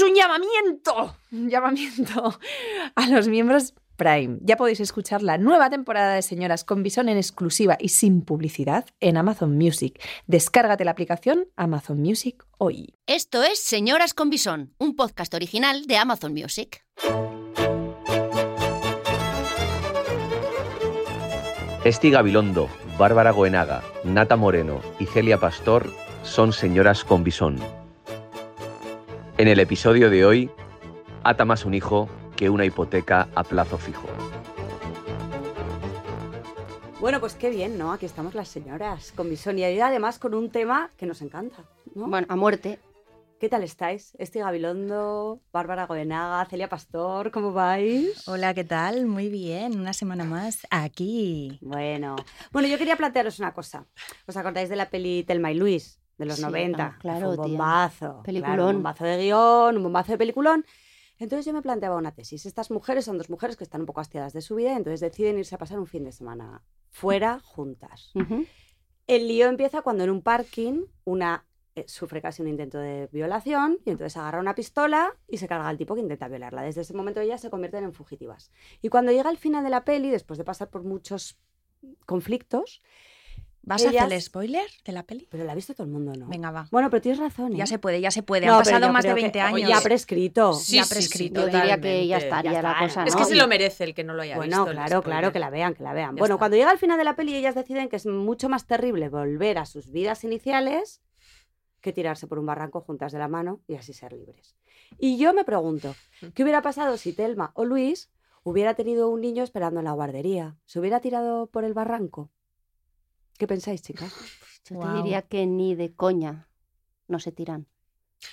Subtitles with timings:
[0.00, 2.38] es un llamamiento, un llamamiento
[2.94, 4.38] a los miembros Prime.
[4.40, 8.86] Ya podéis escuchar la nueva temporada de Señoras con Bison en exclusiva y sin publicidad
[9.00, 10.00] en Amazon Music.
[10.26, 12.94] Descárgate la aplicación Amazon Music hoy.
[13.06, 16.82] Esto es Señoras con Bison, un podcast original de Amazon Music.
[21.84, 25.92] Esti Gabilondo, Bárbara Goenaga, Nata Moreno y Celia Pastor
[26.22, 27.79] son señoras con bisón.
[29.40, 30.50] En el episodio de hoy,
[31.24, 34.06] ata más un hijo que una hipoteca a plazo fijo.
[37.00, 37.90] Bueno, pues qué bien, ¿no?
[37.90, 41.64] Aquí estamos las señoras con bisón y además con un tema que nos encanta,
[41.94, 42.06] ¿no?
[42.08, 42.80] Bueno, a muerte.
[43.38, 44.14] ¿Qué tal estáis?
[44.18, 48.28] Esti Gabilondo, Bárbara Goenaga, Celia Pastor, ¿cómo vais?
[48.28, 49.06] Hola, ¿qué tal?
[49.06, 51.58] Muy bien, una semana más aquí.
[51.62, 52.16] Bueno,
[52.52, 53.86] bueno, yo quería plantearos una cosa.
[54.26, 55.99] ¿Os acordáis de la peli Telma y Luis?
[56.20, 56.84] De los Sí, 90.
[56.86, 58.22] ah, claro, un bombazo.
[58.22, 58.54] Peliculón.
[58.56, 60.64] claro, un bombazo de guion, un bombazo de peliculón.
[61.18, 62.46] Entonces yo me planteaba una tesis.
[62.46, 65.00] Estas mujeres son dos mujeres que están un poco hastiadas de su vida y entonces
[65.00, 68.12] deciden irse a pasar un fin de semana fuera juntas.
[69.06, 73.78] El lío empieza cuando en un parking una eh, sufre casi un intento de violación
[73.84, 76.62] y entonces agarra una pistola y se carga al tipo que intenta violarla.
[76.62, 78.50] Desde ese momento ellas se convierten en fugitivas.
[78.82, 81.38] Y cuando llega al final de la peli, después de pasar por muchos
[82.06, 82.82] conflictos,
[83.62, 85.28] ¿Vas a hacer el spoiler de la peli?
[85.30, 86.26] pero la ha visto todo el mundo, ¿no?
[86.28, 86.66] Venga, va.
[86.70, 87.52] Bueno, pero tienes razón.
[87.52, 87.56] ¿eh?
[87.56, 88.46] Ya se puede, ya se puede.
[88.46, 89.68] No, Han pasado más de creo que- 20 años.
[89.68, 90.54] Ya prescrito.
[90.54, 91.40] Sí, ya sí, sí, prescrito.
[91.42, 94.02] Yo diría que ya estaría Ya la cosa, Es que se lo merece el que
[94.02, 94.70] no lo haya Bueno, visto.
[94.70, 96.16] el claro, claro, que la vean, que la vean.
[96.16, 96.38] Ya bueno, está.
[96.38, 99.58] cuando llega al final de la peli, ellas deciden que es mucho más terrible volver
[99.58, 101.02] a sus vidas iniciales
[101.80, 104.56] que tirarse por un barranco juntas de la mano y así ser libres.
[104.98, 105.94] Y yo me pregunto,
[106.34, 108.10] ¿qué hubiera pasado si Telma o Luis
[108.42, 110.56] hubiera tenido un niño esperando en la guardería?
[110.66, 112.30] ¿Se hubiera tirado por el barranco?
[113.40, 114.12] ¿Qué pensáis, chicas?
[114.68, 114.92] Yo Guau.
[114.92, 116.46] te diría que ni de coña
[117.08, 117.66] no se tiran.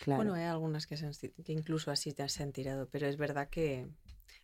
[0.04, 0.18] Claro.
[0.18, 3.48] Bueno, hay algunas que, se que incluso así te se han tirado, pero es verdad
[3.48, 3.88] que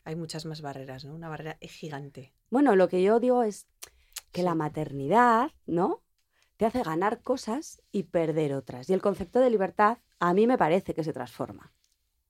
[0.06, 1.16] hay muchas más barreras, ¿no?
[1.16, 2.34] Una barrera gigante.
[2.50, 3.68] Bueno, lo que yo digo es
[4.32, 4.46] que Sí.
[4.46, 6.02] la maternidad, ¿no?
[6.56, 8.90] Te hace ganar cosas y perder otras.
[8.90, 11.74] Y el concepto de libertad a mí me parece que se transforma.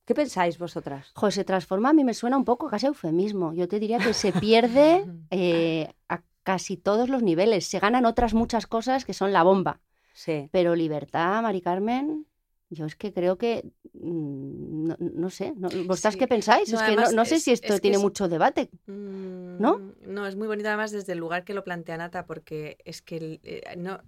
[0.05, 1.11] ¿Qué pensáis vosotras?
[1.13, 3.53] Joder, se transforma, a mí me suena un poco casi a eufemismo.
[3.53, 7.65] Yo te diría que se pierde eh, a casi todos los niveles.
[7.65, 9.81] Se ganan otras muchas cosas que son la bomba.
[10.13, 10.49] Sí.
[10.51, 12.27] Pero libertad, Mari Carmen,
[12.69, 16.19] yo es que creo que, mm, no, no sé, no- ¿vosotras Sí.
[16.19, 16.71] qué pensáis?
[16.71, 18.69] No, es que no, sé es- si esto es tiene mucho debate.
[18.85, 19.77] ¿No?
[19.79, 19.93] ¿No?
[20.05, 23.39] No, es muy bonito además desde el lugar que lo plantea Nata, porque es que
[23.43, 24.01] eh, no,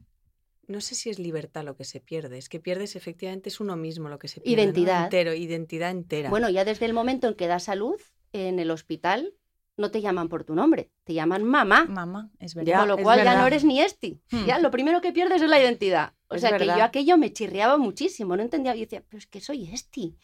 [0.68, 3.76] no sé si es libertad lo que se pierde, es que pierdes efectivamente es uno
[3.76, 4.62] mismo lo que se pierde.
[4.64, 5.04] Identidad.
[5.06, 6.30] Entero, identidad entera.
[6.30, 9.34] Bueno, ya desde el momento en que das a luz en el hospital,
[9.78, 11.86] no te llaman por tu nombre, te llaman mamá.
[11.86, 12.80] Mamá, es verdad.
[12.80, 14.22] Con lo cual ya no eres ni esti.
[14.32, 14.46] Hmm.
[14.46, 16.14] Ya lo primero que pierdes es la identidad.
[16.28, 18.74] O Es sea que yo aquello me chirriaba muchísimo, no entendía.
[18.76, 20.18] Yo decía, pero es que soy esti.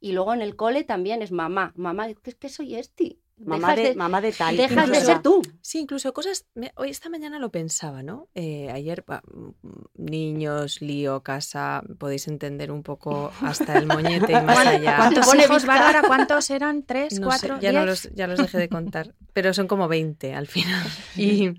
[0.00, 1.72] Y luego en el cole también es mamá.
[1.76, 3.21] Mamá, es que, es que soy esti.
[3.38, 4.56] Mamá Dejas de, mamá de tal.
[4.56, 5.42] dejas de Incluso- ser tú.
[5.62, 6.46] Sí, incluso cosas.
[6.54, 8.28] me- hoy esta mañana lo pensaba, ¿no?
[8.34, 9.50] Eh, ayer, pa- mm,
[9.94, 14.96] niños, lío, casa, podéis entender un poco hasta el moñete y más allá.
[14.96, 15.66] ¿Cuántos Pone hijos.
[15.66, 16.02] Bárbara?
[16.06, 16.84] ¿Cuántos eran?
[16.84, 18.04] ¿Tres, No sé, cuatro, ya, no diez?
[18.04, 20.86] los, ya los dejé de contar, pero son como 20 al final.
[21.16, 21.54] Y,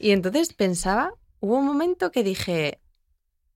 [0.00, 2.80] y entonces pensaba, hubo un momento que dije,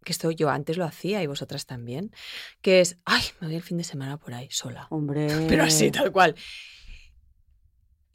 [0.04, 2.12] que esto yo antes lo hacía y vosotras también,
[2.60, 4.86] que es, ay, me voy el fin de semana por ahí sola.
[4.90, 5.26] Hombre.
[5.48, 6.36] Pero así, tal cual.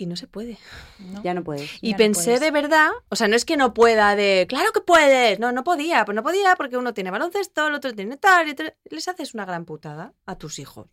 [0.01, 0.57] Y no se puede.
[0.97, 1.21] No.
[1.21, 1.71] Ya no puedes.
[1.79, 2.39] Y Ya no pensé puedes.
[2.39, 5.63] de verdad, o sea, no es que no pueda de, claro que puedes, no, no
[5.63, 8.75] podía, pues no podía porque uno tiene baloncesto, el otro tiene tal, y tal.
[8.89, 10.87] les haces una gran putada a tus hijos.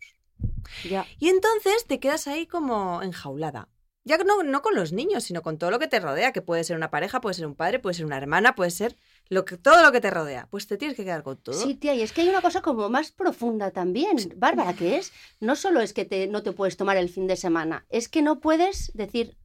[0.86, 1.06] Ya.
[1.18, 3.68] Y entonces te quedas ahí como enjaulada.
[4.04, 6.64] Ya no, no con los niños, sino con todo lo que te rodea, que puede
[6.64, 8.96] ser una pareja, puede ser un padre, puede ser una hermana, puede ser
[9.28, 10.46] lo que, todo lo que te rodea.
[10.50, 11.54] Pues te tienes que quedar con todo.
[11.54, 15.12] Sí, tía, y es que hay una cosa como más profunda también, Bárbara, que es,
[15.40, 18.22] no solo es que te, no te puedes tomar el fin de semana, es que
[18.22, 19.36] no puedes decir,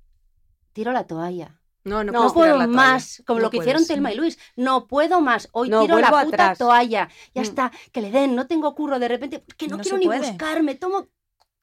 [0.71, 1.59] tiro la toalla.
[1.83, 3.67] No, no, No, puedo más, como No lo que puedes.
[3.67, 4.39] hicieron Telma y Luis.
[4.55, 5.49] No puedo más.
[5.51, 6.57] Hoy No, tiro la puta atrás.
[6.57, 7.09] toalla.
[7.35, 7.43] Ya Mm.
[7.43, 10.19] está, que le den, no tengo curro de repente, que no, quiero ni puede.
[10.21, 11.09] buscar, me tomo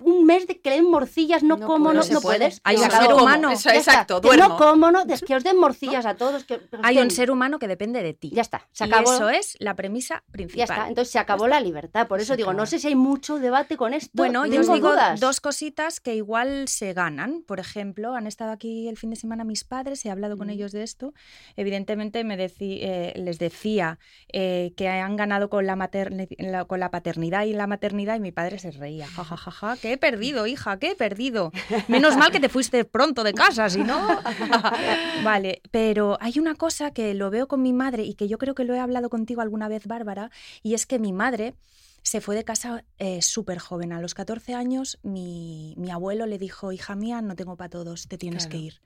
[0.01, 2.39] un mes de que le den morcillas, no, No como, no, no se no puede.
[2.39, 2.61] puedes.
[2.65, 3.51] Hay un ser humano.
[3.51, 4.49] Eso, Ya exacto, Que duermo.
[4.49, 6.45] No como, no, es que os den morcillas a todos.
[6.45, 8.31] Que, Hay un ser humano que depende de ti.
[8.33, 9.13] Ya está, se Y acabó.
[9.13, 10.63] eso es la premisa Ya principal.
[10.63, 12.07] está, entonces se acabó la libertad.
[12.09, 14.11] Por eso Se digo, no sé si hay mucho debate con esto.
[14.15, 15.21] Bueno, yo os digo dudas.
[15.21, 17.43] dos cositas que igual se ganan.
[17.47, 20.51] Por ejemplo, han estado aquí el fin de semana mis padres, he hablado con Mm.
[20.51, 21.13] ellos de esto.
[21.57, 23.99] Evidentemente me decí- eh, les decía
[24.33, 28.21] eh, que han ganado con la, materni- la- con la paternidad y la maternidad y
[28.21, 29.07] mi padre se reía.
[29.07, 31.53] Ja, ja, ja, ja, que he perdido, hija, que he perdido.
[31.89, 34.07] Menos mal que te fuiste pronto de casa, si no...
[35.25, 38.55] vale, pero hay una cosa que lo veo con mi madre y que yo creo
[38.55, 40.31] que lo he hablado contigo alguna vez, Bárbara,
[40.63, 41.55] y es que mi madre
[42.03, 43.93] se fue de casa eh, súper joven.
[43.93, 48.09] A los 14 años mi, mi abuelo le dijo, hija mía, no tengo para todos,
[48.09, 48.81] te tienes que ir.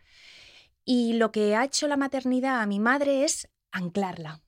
[0.85, 4.41] Y lo que ha hecho la maternidad a mi madre es anclarla.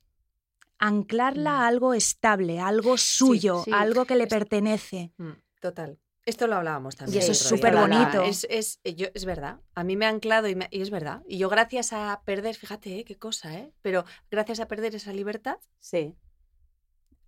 [0.79, 1.61] Anclarla Mm.
[1.61, 3.70] a algo estable, a algo suyo, sí.
[3.73, 5.12] a algo que le pertenece.
[5.17, 5.31] Mm,
[5.61, 5.99] Total.
[6.26, 7.19] Esto lo hablábamos también.
[7.23, 8.23] eso el es súper bonito.
[8.25, 9.61] Es, es, eh, yo- es verdad.
[9.75, 11.23] A mí me ha anclado y, me- y es verdad.
[11.26, 13.73] Y yo gracias a perder, fíjate, eh, qué cosa, ¿eh?
[13.81, 16.14] Pero gracias a perder esa libertad, Sí.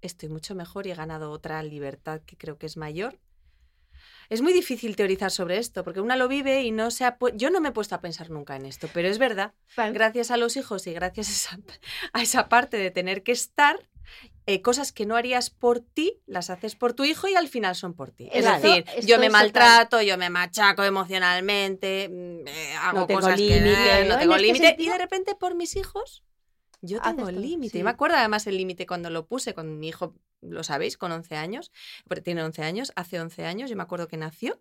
[0.01, 3.19] estoy mucho mejor y he ganado otra libertad que creo que es mayor.
[4.31, 7.17] Es muy difícil teorizar sobre esto, porque una lo vive y no se ha...
[7.35, 9.55] Yo no me he puesto a pensar nunca en esto, pero es verdad.
[9.95, 11.59] Gracias a los hijos y gracias a esa,
[12.13, 13.79] a esa parte de tener que estar,
[14.47, 17.75] eh, cosas que no harías por ti, las haces por tu hijo y al final
[17.75, 18.29] son por ti.
[18.33, 23.43] Es decir, yo me maltrato, yo me machaco emocionalmente, mm, eh, hago No cosas que
[23.43, 24.19] límite, eh, ¿no?
[24.19, 26.25] tengo En este límite y de repente por mis hijos
[26.81, 27.73] yo Haces tengo límite.
[27.73, 27.79] sí.
[27.79, 31.11] Y Me acuerdo además el límite cuando lo puse con mi hijo, lo sabéis, con
[31.13, 31.73] 11 años,
[32.23, 34.61] tiene 11 años, hace 11 años, yo me acuerdo que nació.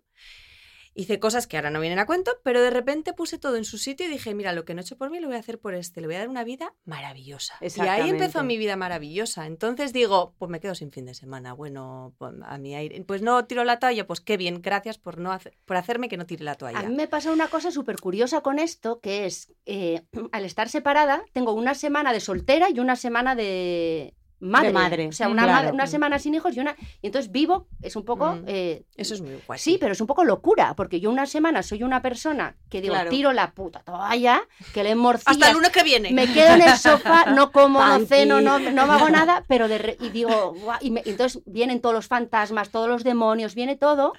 [0.98, 3.78] Hice cosas que ahora no vienen a cuento, pero de repente puse todo en su
[3.78, 5.60] sitio y dije, mira, lo que no he hecho por mí lo voy a hacer
[5.60, 7.54] por este, le voy a dar una vida maravillosa.
[7.60, 9.46] Y ahí empezó mi vida maravillosa.
[9.46, 13.00] Entonces digo, pues me quedo sin fin de semana, bueno, pues a mi aire.
[13.04, 16.26] Pues no tiro la toalla, pues qué bien, gracias por, no por hacerme que no
[16.26, 16.80] tire la toalla.
[16.80, 20.02] A mí me pasa una cosa súper curiosa con esto, que es, eh,
[20.32, 24.68] al estar separada, tengo una semana de soltera y una semana de madre.
[24.68, 25.72] De madre, O sea, una, claro.
[25.74, 26.76] una semana sin hijos y una...
[27.02, 28.36] Y entonces vivo, es un poco...
[28.36, 28.44] Mm.
[28.46, 29.58] eh, Eso es muy guay.
[29.58, 32.94] Sí, pero es un poco locura, porque yo una semana soy una persona que digo,
[32.94, 33.10] Claro.
[33.10, 34.42] tiro la puta toalla,
[34.72, 36.10] que le morcillas, Hasta el lunes que viene.
[36.12, 39.68] me quedo en el sofá, no como, no ceno, no, no me hago nada, pero
[39.68, 43.54] de re- y digo, y, me- y entonces vienen todos los fantasmas, todos los demonios,
[43.54, 44.12] viene todo.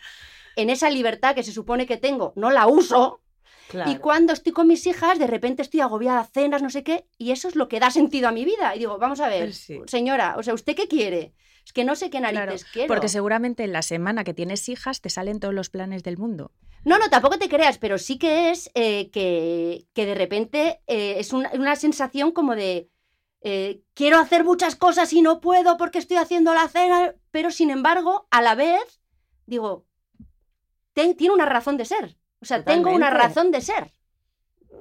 [0.55, 3.21] En esa libertad que se supone que tengo, no la uso.
[3.69, 3.91] Claro.
[3.91, 7.31] Y cuando estoy con mis hijas, de repente estoy agobiada, cenas, no sé qué, y
[7.31, 8.75] eso es lo que da sentido a mi vida.
[8.75, 9.79] Y digo, vamos a ver, Sí.
[9.85, 11.33] señora, o sea, ¿usted qué quiere?
[11.63, 12.87] Es que no sé qué narices quiero.
[12.87, 16.51] Porque seguramente en la semana que tienes hijas te salen todos los planes del mundo.
[16.83, 21.15] No, no, tampoco te creas, pero sí que es eh, que, que de repente eh,
[21.19, 22.89] es una, una sensación como de
[23.41, 27.69] eh, quiero hacer muchas cosas y no puedo porque estoy haciendo la cena, pero sin
[27.69, 28.99] embargo, a la vez,
[29.45, 29.85] digo,
[30.93, 32.17] te- tiene una razón de ser.
[32.41, 33.27] O sea, tengo una Totalmente.
[33.27, 33.93] razón de ser.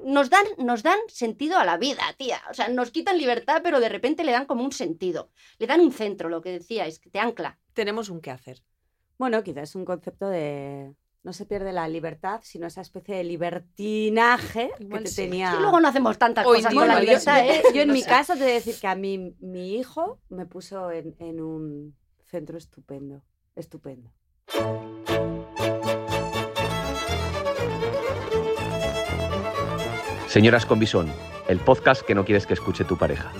[0.04, 2.40] Nos dan, nos dan sentido a la vida, tía.
[2.50, 5.30] O sea, nos quitan libertad, pero de repente le dan como un sentido.
[5.58, 7.58] Le dan un centro, lo que decíais, que te ancla.
[7.72, 8.62] Tenemos un qué hacer.
[9.18, 10.94] Bueno, quizás es un concepto de...
[11.24, 15.22] No se pierde la libertad, sino esa especie de libertinaje Igual que te sí.
[15.22, 15.50] tenía...
[15.52, 17.62] Que luego no hacemos tantas Hoy cosas con la libertad, yo- ¿eh?
[17.74, 20.92] yo en mi caso te he de decir que a mí mi hijo me puso
[20.92, 23.24] en, en un centro estupendo,
[23.56, 24.12] estupendo.
[30.38, 31.12] Señoras con Bisón,
[31.48, 33.32] el podcast que no quieres que escuche tu pareja.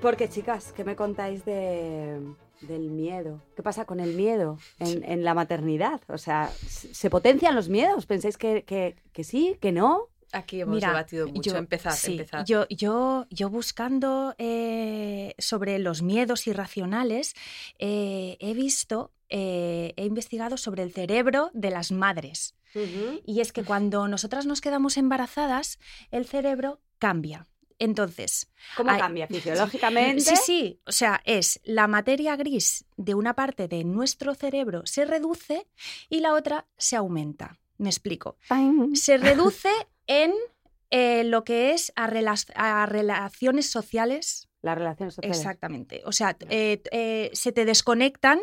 [0.00, 2.20] Porque, chicas, ¿qué me contáis de,
[2.60, 3.40] del miedo?
[3.56, 6.02] ¿Qué pasa con el miedo en, en la maternidad?
[6.08, 8.04] O sea, ¿se se potencian los miedos?
[8.04, 10.08] ¿Pensáis que, que- que sí, que no?
[10.32, 11.52] Aquí hemos Mira, debatido mucho.
[11.52, 12.44] yo- empezad, sí, empezad.
[12.44, 17.34] Yo, yo, yo buscando eh, sobre los miedos irracionales,
[17.78, 22.54] eh, he visto, eh, he investigado sobre el cerebro de las madres.
[23.24, 25.78] Y es que cuando nosotras nos quedamos embarazadas,
[26.10, 27.46] el cerebro cambia.
[27.78, 30.20] Entonces, ¿Cómo cambia fisiológicamente?
[30.22, 35.04] sí, sí, o sea, es la materia gris de una parte de nuestro cerebro se
[35.04, 35.68] reduce
[36.08, 37.58] y la otra se aumenta.
[37.78, 38.38] Me explico.
[38.94, 39.70] Se reduce
[40.06, 40.32] en
[40.90, 44.48] eh, lo que es a, rela- a relaciones sociales.
[44.62, 45.38] Las relaciones sociales.
[45.38, 46.02] Exactamente.
[46.06, 48.40] O sea, eh, eh, se te desconectan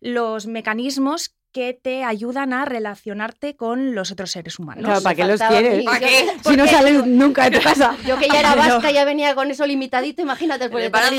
[0.00, 4.84] los mecanismos que te ayudan a relacionarte con los otros seres humanos.
[4.84, 5.84] Claro, ¿para qué los quieres?
[6.46, 7.96] Si no sales nunca de tu casa.
[8.06, 11.14] Yo que ya era vasca, ya venía con eso limitadito, imagínate después de tener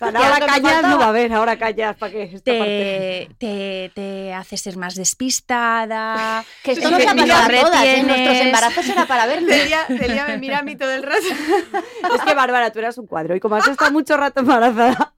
[0.00, 0.88] ahora que faltaba.
[0.88, 2.22] no va a haber, ahora callas, ¿para qué?
[2.24, 3.28] Esta parte.
[3.38, 6.44] te, te, te hace ser más despistada.
[6.62, 8.02] Que esto nos que ha pasado a todas, ¿eh?
[8.02, 9.50] Nuestros embarazos era para vernos.
[9.50, 11.20] Celia, Celia me mira a mí todo el rato.
[12.14, 15.14] Es que, Bárbara, tú eras un cuadro y como has estado mucho rato embarazada...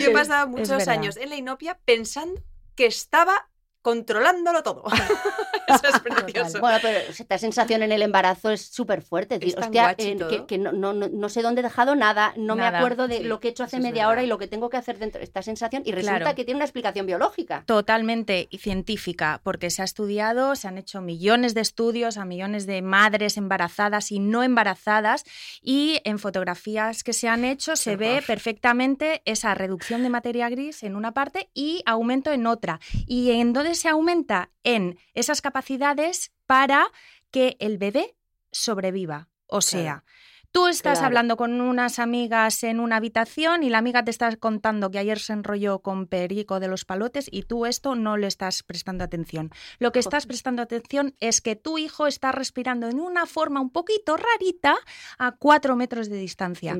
[0.00, 2.40] Yo he pasado muchos años en la inopia pensando
[2.74, 3.48] que estaba
[3.82, 4.84] controlándolo todo.
[5.68, 6.58] Eso es precioso.
[6.60, 9.38] Bueno, pero esta sensación en el embarazo es súper fuerte.
[9.40, 12.62] Es hostia, eh, que, que no, no, no- sé dónde he dejado nada, no me
[12.62, 14.68] Nada, acuerdo de sí, lo que he hecho hace media hora y lo que tengo
[14.68, 15.82] que hacer dentro de esta sensación.
[15.86, 16.34] Y resulta Claro.
[16.34, 17.62] que tiene una explicación biológica.
[17.66, 22.66] Totalmente y científica, porque se ha estudiado, se han hecho millones de estudios a millones
[22.66, 25.24] de madres embarazadas y no embarazadas
[25.62, 28.26] y en fotografías que se han hecho se ve horror.
[28.26, 32.80] perfectamente esa reducción de materia gris en una parte y aumento en otra.
[33.06, 34.50] ¿Y en dónde se aumenta?
[34.64, 36.86] En esas capacidades para
[37.30, 38.16] que el bebé
[38.52, 39.28] sobreviva.
[39.46, 40.04] O sea,
[40.52, 41.06] Tú estás Claro.
[41.06, 45.20] hablando con unas amigas en una habitación y la amiga te está contando que ayer
[45.20, 49.52] se enrolló con Perico de los palotes y tú esto no le estás prestando atención.
[49.78, 53.70] Lo que estás prestando atención es que tu hijo está respirando en una forma un
[53.70, 54.76] poquito rarita
[55.20, 56.72] a cuatro metros de distancia.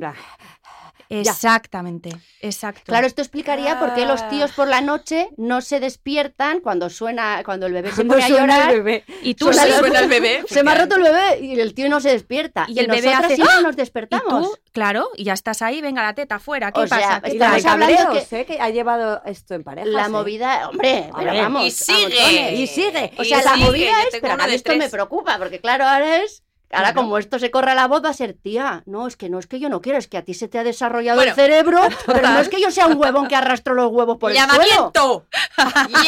[1.11, 2.83] Exactamente, exacto.
[2.87, 4.29] Claro, esto explicaría por qué los Ah.
[4.29, 8.25] tíos por la noche no se despiertan cuando suena, cuando el bebé se cuando pone
[8.25, 8.73] a el llorar.
[8.73, 9.05] bebé.
[9.23, 9.73] y tú suena sí.
[9.73, 10.45] Suena el bebé.
[10.49, 12.67] Se me ha roto el bebé y el tío no se despierta.
[12.69, 13.63] Y el bebé hace, siempre ¡Ah!
[13.63, 14.43] nos Y despertamos.
[14.51, 17.21] tú, claro, y ya estás ahí, venga la teta afuera, ¿qué O sea, pasa?
[17.23, 18.47] ¿Qué Y Estamos hablando que- ¿eh?
[18.47, 19.87] que ha llevado esto en pareja.
[19.89, 21.65] La movida, hombre, pero vamos.
[21.67, 22.53] y sigue.
[22.55, 23.13] y sigue.
[23.19, 26.43] O Y sea, la sigue, movida es, pero esto me preocupa, porque claro, ahora es,
[26.71, 27.03] ahora Claro.
[27.03, 29.47] como esto se corra la voz va a ser, tía, no, es que no es
[29.47, 31.81] que yo no quiero, es que a ti se te ha desarrollado Bueno, el cerebro,
[32.07, 34.53] pero no es que yo sea un huevón que arrastro los huevos por el suelo.
[34.53, 35.27] ¡Llamamiento!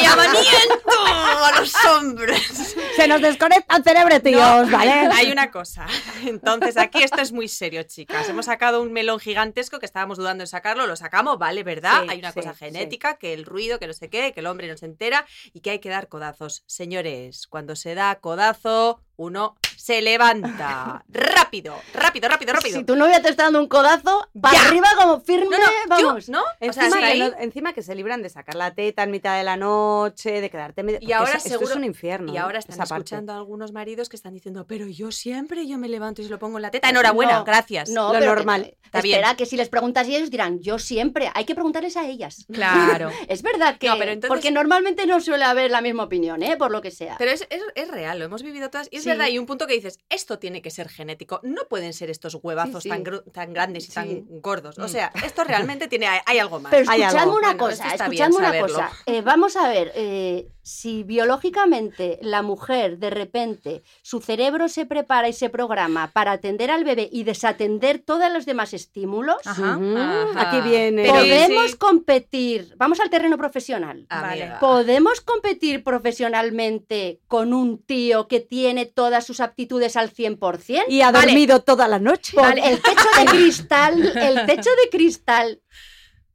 [0.01, 2.75] ¡Llamamiento a los hombres!
[2.95, 4.91] Se nos desconecta el cerebro, tíos, No, ¿vale?
[4.91, 5.85] Hay, una cosa.
[6.25, 8.29] Entonces, aquí esto es muy serio, chicas.
[8.29, 10.85] Hemos sacado un melón gigantesco que estábamos dudando en sacarlo.
[10.87, 12.03] Lo sacamos, vale, ¿verdad?
[12.03, 12.59] Sí, hay una sí, cosa sí.
[12.65, 15.61] genética, que el ruido, que no sé qué, que el hombre no se entera y
[15.61, 16.63] que hay que dar codazos.
[16.67, 21.03] Señores, cuando se da codazo, uno se levanta.
[21.09, 22.77] Rápido, rápido, rápido, rápido.
[22.77, 24.67] Si tu novia te está dando un codazo, para Ya.
[24.67, 25.71] arriba como firme, No, no,
[26.05, 26.27] vamos.
[26.27, 26.41] yo, ¿no?
[26.41, 27.31] O sea, Encima, que ahí.
[27.39, 30.83] encima que se libran de sacar la teta en mitad de la noche, de quedarte
[30.83, 30.99] medio...
[31.01, 32.33] Y ahora eso- esto es un infierno.
[32.33, 35.89] Y ahora están escuchando a algunos maridos que están diciendo, pero yo siempre yo me
[35.89, 36.89] levanto y se lo pongo en la teta.
[36.89, 37.89] Enhorabuena, No, gracias.
[37.89, 38.63] No, Lo pero normal.
[38.65, 39.19] que- Está bien.
[39.19, 41.31] espera, que si les preguntas y ellos dirán, yo siempre.
[41.33, 42.45] Hay que preguntarles a ellas.
[42.53, 43.09] Claro.
[43.27, 43.87] Es verdad que.
[43.87, 46.55] No, pero entonces- Porque normalmente no suele haber la misma opinión, ¿eh?
[46.57, 47.15] Por lo que sea.
[47.17, 48.87] Pero es, es, es real, lo hemos vivido todas.
[48.91, 49.09] Y es Sí.
[49.09, 51.39] verdad, hay un punto que dices, esto tiene que ser genético.
[51.43, 52.89] No pueden ser estos huevazos Sí, sí.
[52.89, 53.93] Tan, gru- tan grandes y Sí.
[53.93, 54.77] tan gordos.
[54.79, 54.89] O Mm.
[54.89, 55.43] sea, esto
[55.77, 56.71] realmente tiene, hay, hay algo más.
[56.71, 57.35] Pero Hay algo.
[57.35, 58.67] una Bueno, cosa, escuchadme una saberlo.
[58.67, 58.91] cosa.
[59.05, 65.27] Eh, vamos a ver, eh, si biológicamente la mujer de repente su cerebro se prepara
[65.27, 69.77] y se programa para atender al bebé y desatender todos los demás estímulos, Ajá.
[69.77, 70.49] Ujú, Ajá.
[70.49, 71.07] Aquí viene...
[71.07, 71.77] Podemos sí.
[71.77, 72.73] competir.
[72.77, 74.05] Vamos al terreno profesional.
[74.09, 74.59] Amiga.
[74.59, 80.85] ¿Podemos competir profesionalmente con un tío que tiene todas sus aptitudes al 100%?
[80.87, 81.27] Y ha Vale.
[81.27, 82.37] dormido toda la noche.
[82.37, 85.61] Por el techo de cristal, el techo de cristal,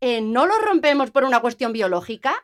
[0.00, 2.34] eh, ¿no lo rompemos por una cuestión biológica?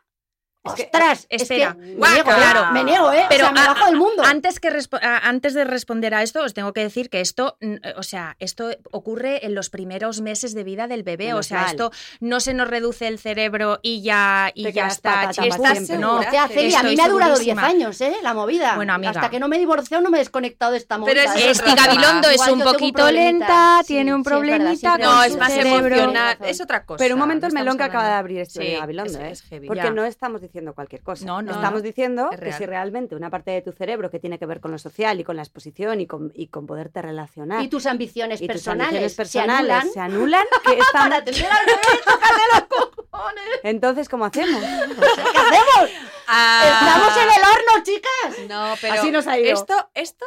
[0.65, 1.27] Es que- ¡Ostras!
[1.29, 1.73] es espera.
[1.73, 2.71] que me niego, Claro.
[2.71, 3.25] me niego, ¿eh?
[3.29, 4.23] Pero o sea, me a- bajo del mundo.
[4.25, 4.69] Antes, que
[5.01, 7.57] antes de responder a esto, os tengo que decir que esto,
[7.97, 11.33] o sea, esto ocurre en los primeros meses de vida del bebé.
[11.33, 11.69] O sea, mal.
[11.71, 15.29] esto no se nos reduce el cerebro y ya, y Te ya está.
[15.29, 15.89] ¿Estás.
[15.99, 17.67] No, o sea, Celia, a mí me ha durado 10 segurísima.
[17.67, 18.15] años, ¿eh?
[18.23, 18.75] La movida.
[18.75, 19.11] Bueno, amiga.
[19.11, 21.13] Hasta que no me he divorciado no me he desconectado de esta movida.
[21.13, 21.49] Pero es- ¿eh?
[21.51, 25.23] es Esti Gabilondo es un poquito lenta, Sí, tiene un sí, es verdad, problemita No,
[25.23, 26.97] es más emocional, es otra cosa.
[26.97, 29.29] Pero un momento el melón que acaba de abrir este Gabilondo, es- ¿eh?
[29.31, 29.67] es heavy.
[29.67, 31.25] Porque no estamos diciendo cualquier cosa.
[31.25, 31.85] No, no, estamos no.
[31.85, 34.71] diciendo Es que si realmente una parte de tu cerebro que tiene que ver con
[34.71, 38.41] lo social y con la exposición y con, y con poderte relacionar Y tus ambiciones
[38.41, 39.91] y tus personales, ambiciones personales se anulan.
[39.93, 43.43] se anulan, ¿qué Para estamos- atender al bebé, tócate los cojones.
[43.63, 44.61] entonces ¿cómo hacemos?
[44.63, 45.89] ¿Qué hacemos?
[46.27, 48.49] Ah, Estamos en el horno, chicas.
[48.49, 49.53] No, pero Así nos ha ido.
[49.53, 50.25] Esto, esto.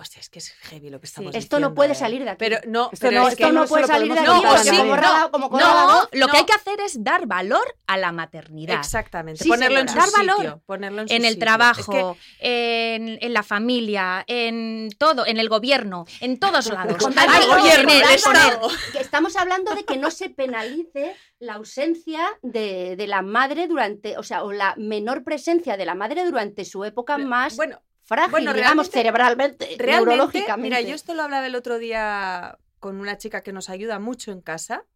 [0.00, 1.68] Hostia, es que es heavy lo que estamos Esto diciendo.
[1.70, 1.96] no puede eh.
[1.96, 2.38] salir de aquí.
[2.38, 4.76] Pero no, Esto pero no- es Esto que no, puede salir de aquí No, sí,
[4.76, 6.32] como no, como No, lo no.
[6.32, 8.76] que hay que hacer es dar valor a la maternidad.
[8.78, 9.42] Exactamente.
[9.42, 9.96] Sí, ponerlo en su.
[9.96, 10.62] Dar valor sitio.
[10.66, 11.44] Ponerlo en, su En el sitio.
[11.44, 16.96] trabajo, Es que en, en la familia, en todo, en el gobierno, en todos lados.
[17.02, 18.68] Gobierno, el Estado.
[19.00, 24.22] estamos hablando de que no se penalice la ausencia de, de la madre durante, o
[24.22, 28.54] sea, o la menor presencia de la madre durante su época más Bueno, frágil, bueno,
[28.54, 30.62] digamos, cerebralmente, neurológicamente.
[30.62, 34.32] mira, yo esto lo hablaba el otro día con una chica que nos ayuda mucho
[34.32, 34.86] en casa,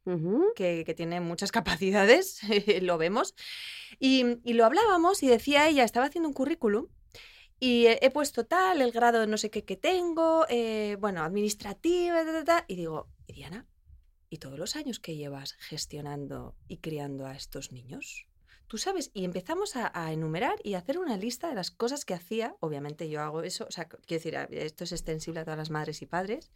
[0.56, 2.40] que, que tiene muchas capacidades,
[2.82, 3.34] lo vemos,
[3.98, 6.88] y, y lo hablábamos y decía ella, estaba haciendo un currículum
[7.60, 11.22] y he, he puesto tal, el grado de no sé qué que tengo, eh, bueno,
[11.22, 13.66] administrativa, ta, ta, ta, y digo, ¿y Diana?
[14.30, 18.26] ¿Y todos los años que llevas gestionando y criando a estos niños?
[18.72, 22.06] Tú sabes, y empezamos a, a enumerar y a hacer una lista de las cosas
[22.06, 22.56] que hacía.
[22.60, 26.00] Obviamente yo hago eso, o sea, quiero decir, esto es extensible a todas las madres
[26.00, 26.50] y padres.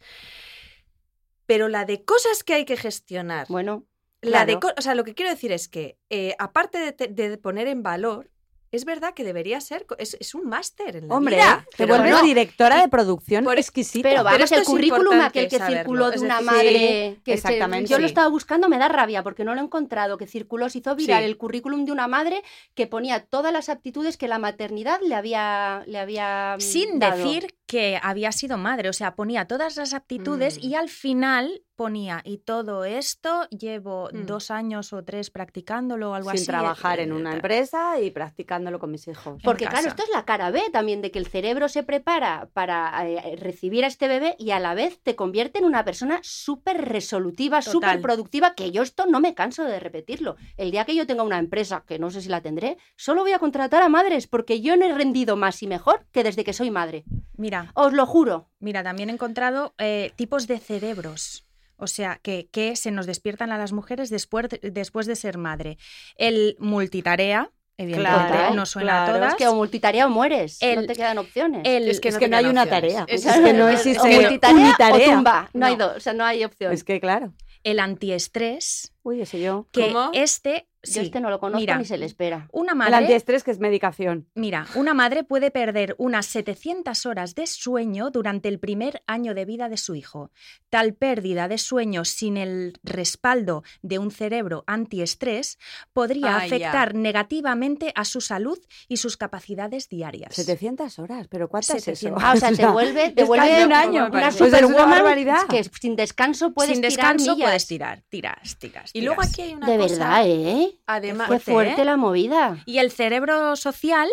[1.45, 3.85] Pero la de cosas que hay que gestionar, Bueno,
[4.23, 4.59] la claro.
[4.75, 7.83] o sea, lo que quiero decir es que, eh, aparte de, te- de poner en
[7.83, 8.31] valor,
[8.71, 11.65] es verdad que debería ser, co- es, es un máster en la Hombre, vida.
[11.75, 14.07] te vuelves no, directora de producción por- exquisita.
[14.09, 17.19] pero vamos, esto el currículum aquel que saberlo, circuló de es una decir, madre.
[17.23, 17.89] que se- exactamente.
[17.89, 20.17] yo lo estaba buscando, me da rabia porque no lo he encontrado.
[20.17, 21.29] Que circuló, se hizo viral Sí.
[21.29, 22.43] el currículum de una madre
[22.75, 27.17] que ponía todas las aptitudes que la maternidad le había, le había mm, sin dado.
[27.17, 28.89] decir que había sido madre.
[28.89, 30.65] O sea, ponía todas las aptitudes Mm.
[30.67, 34.25] y al final ponía, y todo esto llevo Mm.
[34.25, 36.45] dos años o tres practicándolo o algo Sin así.
[36.47, 37.35] trabajar en eh, una tal.
[37.37, 39.39] empresa y practicándolo con mis hijos.
[39.43, 43.07] Porque claro, esto es la cara B también de que el cerebro se prepara para
[43.07, 46.83] eh, recibir a este bebé y a la vez te convierte en una persona súper
[46.89, 50.35] resolutiva, súper productiva, que yo esto no me canso de repetirlo.
[50.57, 53.33] El día que yo tenga una empresa, que no sé si la tendré, solo voy
[53.33, 56.53] a contratar a madres porque yo no he rendido más y mejor que desde que
[56.53, 57.03] soy madre.
[57.37, 58.49] Mira, Os lo juro.
[58.59, 61.46] Mira, también he encontrado eh, tipos de cerebros.
[61.77, 65.37] O sea, que, que se nos despiertan a las mujeres después de, después de ser
[65.37, 65.77] madre.
[66.15, 69.31] El multitarea, evidentemente, Claro, no suena claro, a todas.
[69.33, 70.57] Es que o multitarea o mueres.
[70.75, 71.61] no te quedan opciones.
[71.65, 73.05] el- Es que es no que no hay una tarea.
[73.07, 75.09] Es- Es que no o existe multitarea unitarea.
[75.09, 75.49] o zumba.
[75.53, 76.73] No, hay dos, o sea, no hay opción.
[76.73, 77.33] Es que claro.
[77.63, 79.67] el antiestrés, Uy, ese yo.
[79.71, 80.09] que ¿Cómo?
[80.13, 80.67] este...
[80.93, 82.47] Yo este no lo conozco mira, ni se le espera.
[82.51, 82.95] Una El madre...
[82.95, 84.27] antiestrés que es medicación.
[84.35, 89.45] Mira, una madre puede perder unas 700 horas de sueño durante el primer año de
[89.45, 90.31] vida de su hijo.
[90.69, 95.57] Tal pérdida de sueño sin el respaldo de un cerebro antiestrés
[95.93, 96.45] podría Ah, ya.
[96.45, 100.33] afectar negativamente a su salud y sus capacidades diarias.
[100.35, 102.07] 700 horas, pero ¿cuántas es eso?
[102.17, 102.23] 700.
[102.23, 104.07] Ah, o sea, te vuelve, te vuelve un una año.
[104.11, 105.47] Pues Pues es una superwoman barbaridad.
[105.49, 107.47] que sin descanso puedes sin tirar descanso millas.
[107.47, 108.91] puedes tirar, tiras, tiras.
[108.93, 109.93] Y luego aquí hay una De cosa.
[109.93, 110.76] verdad, ¿eh?
[110.85, 111.85] Además, Qué fuerte, ¿eh?
[111.85, 112.61] la movida.
[112.65, 114.07] Y el cerebro social,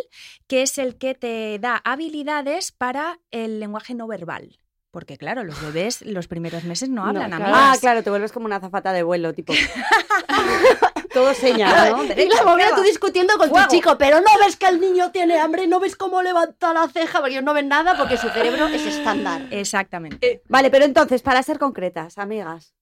[0.47, 4.59] que es el que te da habilidades para el lenguaje no verbal.
[4.91, 7.47] Porque claro, los bebés los primeros meses no hablan, claro.
[7.47, 7.61] amigas.
[7.61, 9.53] Ah, claro, te vuelves como una azafata de vuelo, tipo.
[11.13, 12.05] Todo señal, ¿no?
[12.05, 13.67] y la movida tú discutiendo con Fuego.
[13.69, 16.89] tu chico, pero no ves que el niño tiene hambre, no ves cómo levanta la
[16.89, 19.47] ceja, porque ellos no ven nada porque su cerebro es estándar.
[19.51, 20.43] Exactamente.
[20.49, 22.75] Vale, pero entonces, para ser concretas, amigas,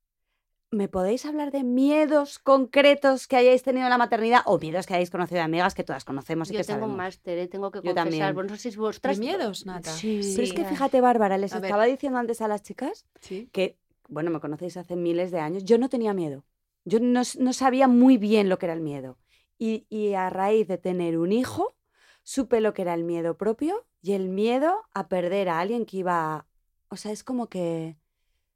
[0.73, 4.95] ¿me podéis hablar de miedos concretos que hayáis tenido en la maternidad o miedos que
[4.95, 7.47] hayáis conocido de amigas que todas conocemos y Yo que tengo un máster, ¿eh?
[7.47, 8.05] tengo que Yo confesar.
[8.05, 8.35] también.
[8.35, 9.19] Bueno, no sé si ¿De vosotras...
[9.19, 9.91] miedos, Nata?
[9.93, 10.21] Sí.
[10.35, 11.67] Pero es que fíjate, Bárbara, les A ver.
[11.67, 13.49] estaba diciendo antes a las chicas Sí.
[13.53, 16.45] que, bueno, me conocéis hace miles de años, yo no tenía miedo.
[16.85, 19.19] Yo no, no sabía muy bien lo que era el miedo.
[19.59, 21.77] Y, y a raíz de tener un hijo,
[22.23, 25.99] supe lo que era el miedo propio y el miedo a perder a alguien que
[25.99, 26.35] iba...
[26.35, 26.47] a-
[26.89, 27.97] O sea, es como que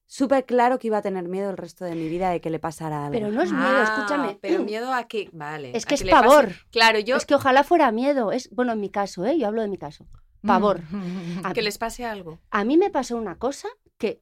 [0.07, 2.59] supe claro que iba a tener miedo el resto de mi vida de que le
[2.59, 3.13] pasara algo.
[3.19, 4.39] Pero no es miedo, Ah, escúchame.
[4.41, 5.29] Pero miedo a que.
[5.33, 5.73] Vale.
[5.77, 6.53] Es que es pase- pavor.
[6.71, 7.17] Claro, yo.
[7.17, 8.33] Es que ojalá fuera miedo.
[8.33, 9.39] Es, bueno, en mi caso, ¿eh?
[9.39, 10.07] Yo hablo de mi caso.
[10.43, 10.81] Pavor.
[11.45, 12.39] A- Que les pase algo.
[12.51, 14.21] A mí me pasó una cosa que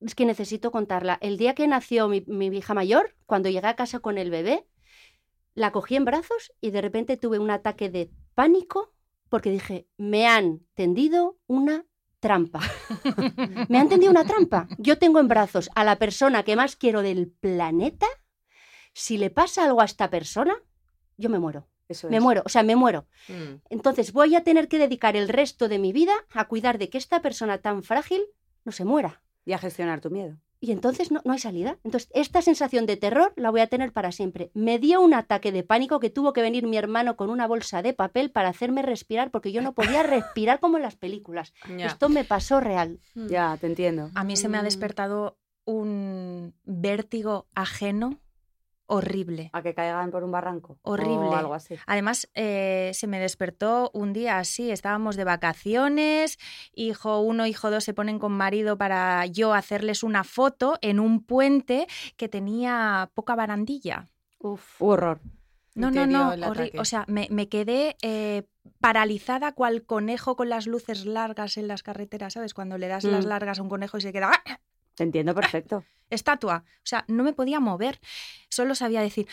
[0.00, 1.18] es que necesito contarla.
[1.20, 4.66] El día que nació mi, mi hija mayor, cuando llegué a casa con el bebé,
[5.54, 8.92] la cogí en brazos y de repente tuve un ataque de pánico
[9.30, 11.84] porque dije, me han tendido una
[12.26, 12.60] trampa.
[13.68, 14.66] me han tendido una trampa.
[14.78, 18.06] Yo tengo en brazos a la persona que más quiero del planeta.
[18.92, 20.54] Si le pasa algo a esta persona,
[21.16, 21.68] yo me muero.
[21.88, 22.22] Eso Me es.
[22.22, 23.06] muero, o sea, me muero.
[23.28, 23.60] Mm.
[23.70, 26.98] Entonces voy a tener que dedicar el resto de mi vida a cuidar de que
[26.98, 28.22] esta persona tan frágil
[28.64, 29.22] no se muera.
[29.44, 30.36] Y a gestionar tu miedo.
[30.60, 31.78] Y entonces no, no hay salida.
[31.84, 34.50] Entonces, esta sensación de terror la voy a tener para siempre.
[34.54, 37.82] Me dio un ataque de pánico que tuvo que venir mi hermano con una bolsa
[37.82, 41.52] de papel para hacerme respirar porque yo no podía respirar como en las películas.
[41.78, 43.00] Esto me pasó real.
[43.14, 43.26] Mm.
[43.28, 44.10] Ya, te entiendo.
[44.14, 44.64] A mí se me ha Mm.
[44.64, 48.18] despertado un vértigo ajeno
[48.86, 49.50] horrible.
[49.52, 50.78] A que caigan por un barranco.
[50.82, 51.26] Horrible.
[51.28, 51.74] O algo así.
[51.86, 56.38] Además, eh, se me despertó un día así, estábamos de vacaciones,
[56.74, 61.22] hijo uno, hijo dos se ponen con marido para yo hacerles una foto en un
[61.24, 64.06] puente que tenía poca barandilla.
[64.38, 64.80] Uf.
[64.80, 65.20] Horror.
[65.74, 66.32] No, no, no,
[66.78, 68.44] o sea, me, me quedé eh,
[68.80, 72.54] paralizada cual conejo con las luces largas en las carreteras, ¿sabes?
[72.54, 73.28] Cuando le das las Mm.
[73.28, 74.60] largas a un conejo y se queda ¡ah!
[74.96, 75.84] Te entiendo perfecto.
[76.10, 76.64] estatua.
[76.78, 78.00] O sea, no me podía mover.
[78.48, 79.28] Solo sabía decir,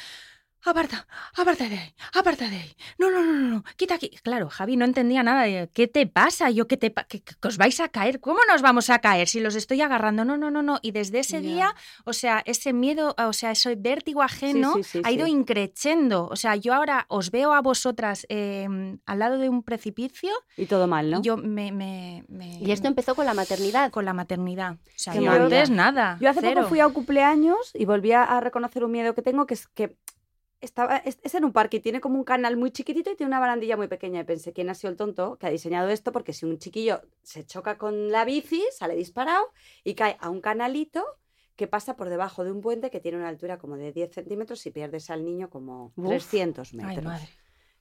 [0.65, 2.75] aparta, aparta de ahí, aparta de ahí.
[2.97, 4.09] No, no, no, no, quita aquí.
[4.23, 5.43] Claro, Javi no entendía nada.
[5.43, 6.49] de, ¿Qué te pasa?
[6.49, 8.19] Yo, ¿qué te pa- que, que os vais a caer?
[8.19, 10.25] ¿Cómo nos vamos a caer si los estoy agarrando?
[10.25, 10.79] No, no, no, no.
[10.81, 11.73] Y desde ese día,
[12.05, 15.31] o sea, ese miedo, o sea, ese vértigo ajeno sí, sí, ha ido sí.
[15.31, 16.27] increchendo.
[16.27, 18.67] O sea, yo ahora os veo a vosotras eh,
[19.05, 21.19] al lado de un precipicio Y todo mal, ¿no?
[21.19, 23.91] y yo me, me- me- Y esto empezó con la maternidad.
[23.91, 24.73] con la maternidad.
[24.73, 26.17] O sea, yo antes nada.
[26.21, 26.55] Yo hace cero.
[26.61, 29.67] poco fui a un cumpleaños y volví a reconocer un miedo que tengo, que es
[29.67, 29.97] que
[30.63, 33.27] estaba, es, es en un parque y tiene como un canal muy chiquitito y tiene
[33.29, 34.21] una barandilla muy pequeña.
[34.21, 36.11] Y pensé, ¿quién ha sido el tonto que ha diseñado esto?
[36.11, 39.45] Porque si un chiquillo se choca con la bici, sale disparado
[39.83, 41.03] y cae a un canalito
[41.55, 44.65] que pasa por debajo de un puente que tiene una altura como de 10 centímetros
[44.65, 46.07] y pierdes al niño como Uf.
[46.07, 47.05] 300 Ay, metros.
[47.05, 47.29] madre.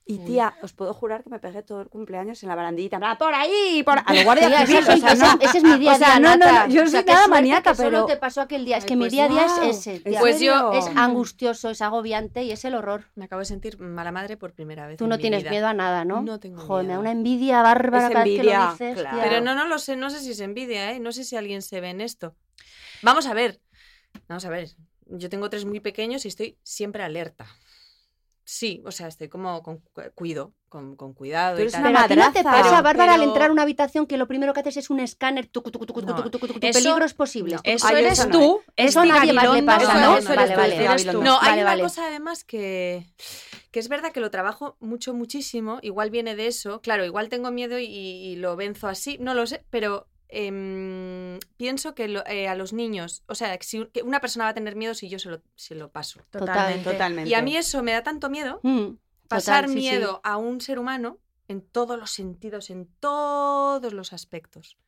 [0.05, 2.97] Y tía, os puedo jurar que me pegué todo el cumpleaños en la barandillita.
[2.97, 5.41] en Por ahí, por a lo guardia Tía, civil, ese, soy- o sea, no.
[5.41, 7.13] ese es mi día O sea, a día, no, no, no, yo O sea, soy
[7.15, 8.79] nada maníaca, que solo pero- te pasó aquel día.
[8.79, 10.01] Es Ay, que mi pues día a día es ese.
[10.01, 10.19] tía.
[10.19, 10.73] Pues yo-?
[10.73, 13.05] Es angustioso, es agobiante y es el horror.
[13.15, 14.99] Me acabo de sentir mala madre por primera vez.
[14.99, 15.51] Tú en no mi tienes vida.
[15.51, 16.21] miedo a nada, ¿no?
[16.21, 17.01] No tengo Joder, me da miedo.
[17.01, 18.99] una envidia bárbara Es cada vez que envidia, lo dices.
[18.99, 19.17] claro.
[19.17, 19.25] tía.
[19.29, 20.99] Pero no, no lo sé, no sé si es envidia, ¿eh?
[20.99, 22.35] No sé si alguien se ve en esto.
[23.03, 23.61] Vamos a ver.
[24.29, 24.69] Vamos a ver,
[25.07, 27.47] yo tengo tres muy pequeños y estoy siempre alerta.
[28.45, 31.87] Sí, o sea, estoy como con cu- cuido, con, con cuidado Tú y tal.
[31.87, 34.61] una Pero te pasa, Bárbara, al Pero- entrar a una habitación que lo primero que
[34.61, 37.61] haces es un escáner, tucu, tucu, tucu, tucu, No, tucu, tucu, eso- peligros posibles.
[37.63, 38.61] Eso Ay, eres eso no, tú.
[38.77, 40.19] Eso es nadie más le pasa, No, ¿no?
[40.19, 40.75] eso Vale, eres tú, vale.
[40.75, 41.21] eres Gabilondo.
[41.21, 41.25] tú.
[41.25, 43.07] No, hay Vale, una cosa además que,
[43.71, 45.79] que es verdad que lo trabajo mucho, muchísimo.
[45.83, 46.81] Igual viene de eso.
[46.81, 49.19] Claro, igual tengo miedo y, y lo venzo así.
[49.21, 53.65] No lo sé, pero em, pienso que lo- eh, a los niños, o sea, que,
[53.65, 56.21] si, que una persona va a tener miedo si yo se lo, se lo paso.
[56.31, 56.91] Totalmente.
[56.91, 57.29] Totalmente.
[57.31, 58.95] Y a mí eso me da tanto miedo, Mm,
[59.29, 59.91] pasar total, sí, sí.
[59.91, 61.19] miedo a un ser humano
[61.49, 64.79] en todos los sentidos, en todos los aspectos,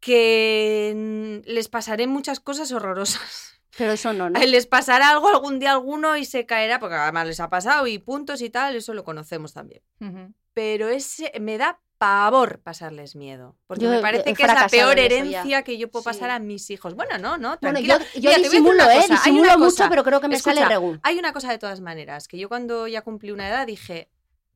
[0.00, 3.60] que les pasaré muchas cosas horrorosas.
[3.76, 4.38] Pero eso no, ¿no?
[4.46, 7.98] Les pasará algo algún día alguno y se caerá, porque además les ha pasado y
[7.98, 9.82] puntos y tal, eso lo conocemos también.
[10.52, 14.68] Pero ese me da pavor pasarles miedo, porque Yo me parece he que es la
[14.68, 16.06] peor herencia que yo puedo Sí.
[16.10, 16.94] pasar a mis hijos.
[16.94, 17.98] Bueno, no, no, Bueno, tranquila.
[18.14, 18.96] yo, yo Mira, disimulo, ¿eh?
[18.96, 19.88] cosa, Disimulo una mucho, cosa.
[19.88, 20.98] pero creo que me Escucha, sale regu.
[21.02, 24.10] Hay una cosa de todas maneras, que yo cuando ya cumplí una edad dije,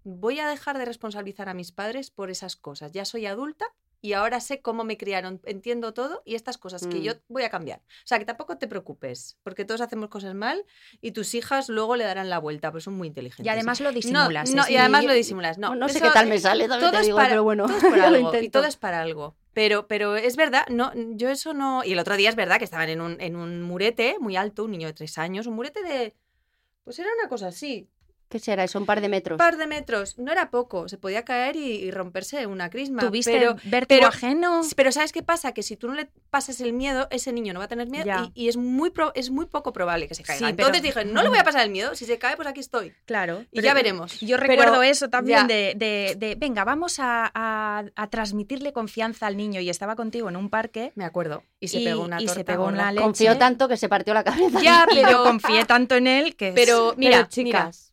[0.05, 2.93] voy a dejar de responsabilizar a mis padres por esas cosas.
[2.93, 3.67] Ya soy adulta
[4.01, 7.03] y ahora sé cómo me criaron, entiendo todo y estas cosas que Mm.
[7.03, 7.81] yo voy a cambiar.
[7.81, 10.65] O sea, que tampoco te preocupes, porque todos hacemos cosas mal
[11.01, 13.45] y tus hijas luego le darán la vuelta, pues son muy inteligentes.
[13.45, 14.55] Y además lo No, disimulas.
[14.55, 14.73] no, ¿eh?
[14.73, 15.59] y además lo disimulas.
[15.59, 17.43] No, No, no sé eso, qué tal me sale, también todo te digo, para- pero
[17.45, 17.83] bueno, todo es
[18.33, 19.37] lo y todo es para algo.
[19.53, 21.83] Pero, pero es verdad, no, yo eso no.
[21.83, 24.65] Y el otro día es verdad que estaban en un, en un murete muy alto,
[24.65, 26.15] un niño de tres años, un murete de.
[26.85, 27.89] Pues era una cosa así,
[28.29, 28.65] ¿Qué será?
[28.65, 29.37] Eso, un par de metros.
[29.37, 30.19] un par de metros.
[30.19, 33.01] No era poco, se podía caer y, y romperse una crisma.
[33.01, 33.57] ¿Tuviste pero,
[33.89, 34.61] pero- ajeno?
[34.77, 35.53] pero ¿sabes qué pasa?
[35.53, 38.07] Que si tú no le pasas el miedo, ese niño no va a tener miedo
[38.35, 40.47] y, y es, muy pro- es muy poco probable que se caiga.
[40.47, 42.47] Sí, pero- Entonces dije, no le voy a pasar el miedo, si se cae, pues
[42.47, 42.93] aquí estoy.
[43.07, 43.45] Claro.
[43.51, 44.21] Y ya veremos.
[44.21, 49.37] Yo recuerdo eso también de, de- de, venga, vamos a, a- a transmitirle confianza al
[49.39, 49.61] niño.
[49.63, 51.43] Y estaba contigo en un parque Me acuerdo.
[51.61, 53.05] Y se y, pegó una y se torta pegó una leche.
[53.05, 54.61] Confió tanto que se partió la cabeza.
[54.63, 56.53] Ya, pero, confié tanto en él que...
[56.53, 57.88] pero mira, Pero, chicas,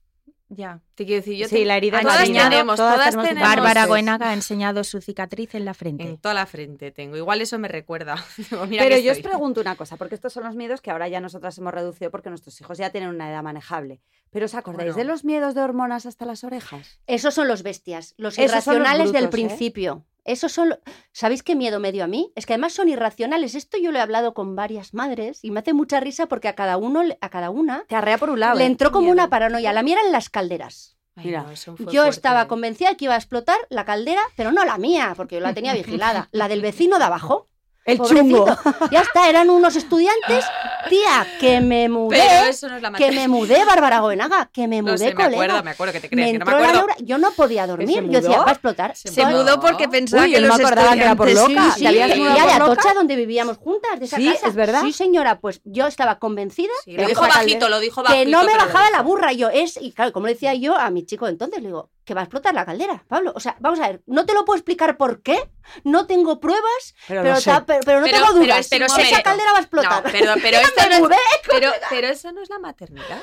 [0.50, 0.85] ya.
[0.96, 2.50] Te quiero decir, yo sí, te- la herida todas marina.
[2.50, 3.50] tenemos, Todas todas tenemos tenemos.
[3.50, 3.86] Bárbara.
[3.86, 6.04] Goenaga ha enseñado su cicatriz en la frente.
[6.04, 7.18] En toda la frente tengo.
[7.18, 8.16] Igual eso me recuerda.
[8.70, 11.20] Mira Pero yo os pregunto una cosa, porque estos son los miedos que ahora ya
[11.20, 14.02] nosotras hemos reducido porque nuestros hijos ya tienen una edad manejable.
[14.32, 14.98] ¿Pero os acordáis Bueno.
[14.98, 17.00] de los miedos de hormonas hasta las orejas?
[17.08, 19.30] Esos son los bestias, los Esos son los irracionales del ¿eh?
[19.30, 20.06] principio.
[20.26, 20.70] Esos son.
[20.70, 20.80] lo-
[21.12, 22.32] ¿Sabéis qué miedo me dio a mí?
[22.36, 23.54] Es que además son irracionales.
[23.54, 26.56] Esto yo lo he hablado con varias madres y me hace mucha risa porque a
[26.56, 28.58] cada uno, a cada una, Te arrea por un lado.
[28.58, 28.68] le ¿eh?
[28.68, 29.14] entró como miedo.
[29.14, 29.72] una paranoia.
[29.72, 30.85] La mía eran las calderas.
[31.16, 32.10] Ay, Mira, no, Yo fuerte.
[32.10, 35.54] estaba convencida que iba a explotar la caldera, pero no la mía, porque yo la
[35.54, 36.28] tenía vigilada.
[36.32, 37.48] La del vecino de abajo.
[37.86, 38.22] El pobrecito.
[38.22, 38.46] chungo.
[38.92, 40.44] Ya está, eran unos estudiantes.
[40.90, 42.18] Tía, que me mudé.
[42.18, 45.16] Pero eso no es la Que me mudé, Bárbara Goenaga, que me No mudé, sé,
[45.16, 47.18] me acuerdo, me acuerdo que te me crees, que no me entró la neura- Yo
[47.18, 48.04] no podía dormir.
[48.10, 48.96] Yo decía, va a explotar.
[48.96, 51.72] Se mudó porque pensaba Uy, que no los me acordaba que era por loca.
[51.76, 52.66] Sí, ¿Te habías sí, y a loca?
[52.74, 54.48] Atocha, donde vivíamos juntas, de esa Sí, casa.
[54.48, 54.82] es verdad.
[54.84, 58.24] Sí, señora, pues yo estaba convencida Sí, lo dijo bajito, lo dijo bajito.
[58.24, 59.32] que no me bajaba la burra.
[59.34, 62.14] Yo, es, y claro, como le decía yo a mi chico entonces, le digo, que
[62.14, 63.34] va a explotar la caldera, Pablo.
[63.36, 65.50] O sea, vamos a ver, no te lo puedo explicar por qué,
[65.84, 67.50] no tengo pruebas, Pero, pero, lo sé.
[67.50, 68.68] ta- pero, pero no Pero- tengo pero dudas.
[68.70, 69.24] pero esa momento.
[69.24, 70.04] caldera va a explotar.
[70.06, 73.20] No, pero, pero, esto Me no es, pero, pero eso no es la maternidad.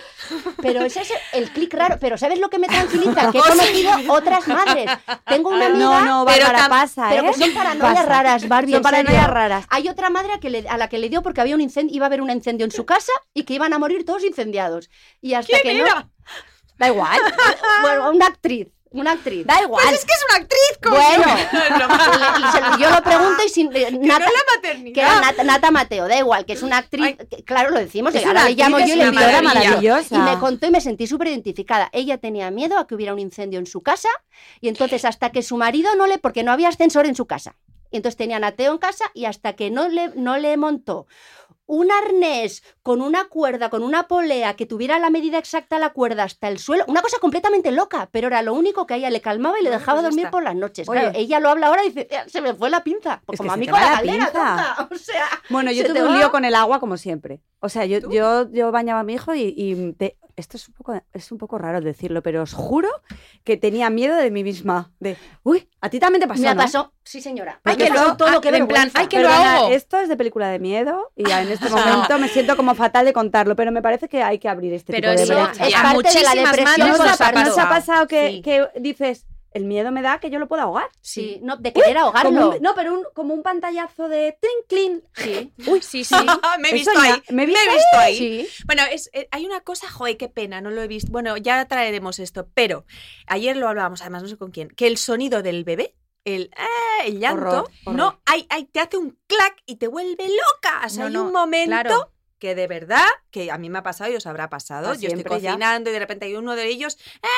[0.60, 1.96] Pero ese es el clic raro.
[2.00, 3.30] Pero ¿sabes lo que me tranquiliza?
[3.30, 4.90] Que he conocido otras madres.
[5.26, 7.26] Tengo una amiga, No, no, pero Bárbara, tam- pasa, pero ¿eh?
[7.32, 8.08] que son paranoias Pasa.
[8.08, 8.72] raras, Barbie.
[8.72, 9.64] Son paranoias raras.
[9.70, 11.94] Hay otra madre a, que le- a la que le dio porque había un incendio,
[11.96, 14.90] iba a haber un incendio en su casa y que iban a morir todos incendiados.
[15.20, 15.84] Y hasta que no.
[16.82, 17.20] Da igual.
[17.82, 18.66] bueno, una actriz.
[18.90, 19.46] Una actriz.
[19.46, 19.82] Da igual.
[19.86, 22.78] Pues es que es una actriz, como Bueno.
[22.78, 23.68] yo lo pregunto y sin.
[23.74, 24.94] eh, Que Nata, no es la maternidad.
[24.94, 27.16] que era Nata, Nata Mateo, da igual, que es una actriz.
[27.30, 29.42] que- claro, lo decimos, Es ahora le llamo yo y le digo, maravilla.
[29.54, 30.14] maravillosa.
[30.14, 31.88] y me contó y me sentí súper identificada.
[31.92, 34.08] Ella tenía miedo a que hubiera un incendio en su casa
[34.60, 37.54] y entonces hasta que su marido no le, porque no había ascensor en su casa.
[37.92, 41.06] Y entonces tenían a Teo en casa y hasta que no le, no le montó
[41.64, 46.24] un arnés con una cuerda, con una polea que tuviera la medida exacta la cuerda
[46.24, 49.20] hasta el suelo, una cosa completamente loca, pero era lo único que a ella le
[49.22, 50.30] calmaba y le dejaba pues dormir está.
[50.32, 50.88] por las noches.
[50.88, 51.00] Oye.
[51.00, 53.22] Claro, ella lo habla ahora y dice, "Eh, se me fue la pinza.
[53.24, 54.88] Pues Es como a mí con la pinza.
[54.90, 57.40] O sea, Bueno, yo ¿Se tuve un lío con el agua como siempre.
[57.60, 58.10] O sea, yo, ¿Tú?
[58.10, 61.38] yo, yo bañaba a mi hijo y, y te- esto es un, poco, es un
[61.38, 62.88] poco raro decirlo, pero os juro
[63.44, 64.90] que tenía miedo de mí misma.
[65.00, 66.56] De, uy, a ti también te pasó, me ¿no?
[66.62, 66.92] pasó.
[67.04, 67.60] Sí, señora.
[67.64, 68.98] Ay, Ay, que que lo- todo, ah, qué en plan, vergüenza.
[69.00, 69.68] ay, que lo hago.
[69.70, 73.12] Esto es de película de miedo y en este momento me siento como fatal de
[73.12, 75.68] contarlo, pero me parece que hay que abrir este Pero tipo de eso brechas.
[75.68, 77.44] es a parte de la muchísimas depresión madres ¿No nos os, ha pasado.
[77.44, 78.42] no os ha pasado que, Sí.
[78.42, 80.88] que dices, el miedo me da que yo lo pueda ahogar?
[81.00, 82.30] Sí, no, de querer ahogarlo.
[82.30, 85.02] Como un- no, pero un, como un pantallazo de twinkling.
[85.14, 85.52] Sí.
[85.66, 86.14] Uy, Sí, sí.
[86.60, 87.22] me he visto ya- ahí.
[87.30, 88.16] me he Me he visto ahí.
[88.18, 88.48] Sí.
[88.66, 91.10] Bueno, es, eh, hay una cosa, joder, qué pena, no lo he visto.
[91.12, 92.84] Bueno, ya traeremos esto, pero
[93.26, 97.04] ayer lo hablábamos, además no sé con quién, que el sonido del bebé, el, ah,
[97.04, 97.96] el llanto, Horror, horror.
[97.98, 100.82] no, hay, hay, te hace un clac y te vuelve loca.
[100.86, 102.11] O sea, No, hay no, un momento claro.
[102.42, 104.88] Que de verdad, que a mí me ha pasado y os habrá pasado.
[104.88, 105.28] Pa' Yo estoy ya.
[105.52, 107.28] cocinando y de repente hay uno de ellos, ¡eh, eh,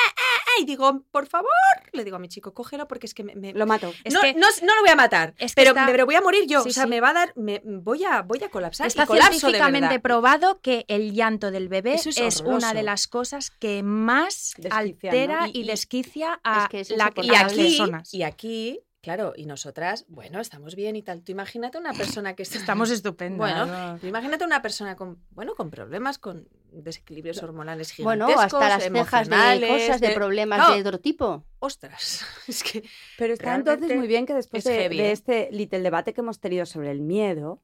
[0.57, 0.62] eh!
[0.62, 1.51] Y digo, por favor,
[1.93, 3.35] le digo a mi chico, cógelo porque es que me.
[3.35, 3.93] me- Lo mato.
[4.03, 6.14] Es no, que- no, no lo voy a matar, es que pero, está- pero voy
[6.14, 6.62] a morir yo.
[6.62, 6.88] Sí, o sea, sí.
[6.88, 7.33] me va a dar.
[7.37, 8.87] Me, voy, a, voy a colapsar.
[8.87, 13.07] Está y colapso científicamente probado que el llanto del bebé es, es una de las
[13.07, 15.47] cosas que más Desquicia, altera ¿no?
[15.49, 18.14] y, Y- desquicia a, es que es la, Y las aquí, personas.
[18.14, 21.23] y aquí, claro, y nosotras, bueno, estamos bien y tal.
[21.23, 23.38] Tú imagínate una persona que está- Estamos estupendas.
[23.38, 23.99] Bueno, ¿no?
[23.99, 28.83] tú imagínate una persona con, bueno, con problemas, con desequilibrios hormonales Bueno, gigantescos, hasta las
[28.90, 29.29] cejas
[29.61, 31.45] de cosas, de problemas de otro tipo.
[31.61, 32.83] Ostras, es que
[33.19, 35.12] Pero está entonces muy bien que después es de, ¿eh?
[35.12, 37.62] este little debate que hemos tenido sobre el miedo,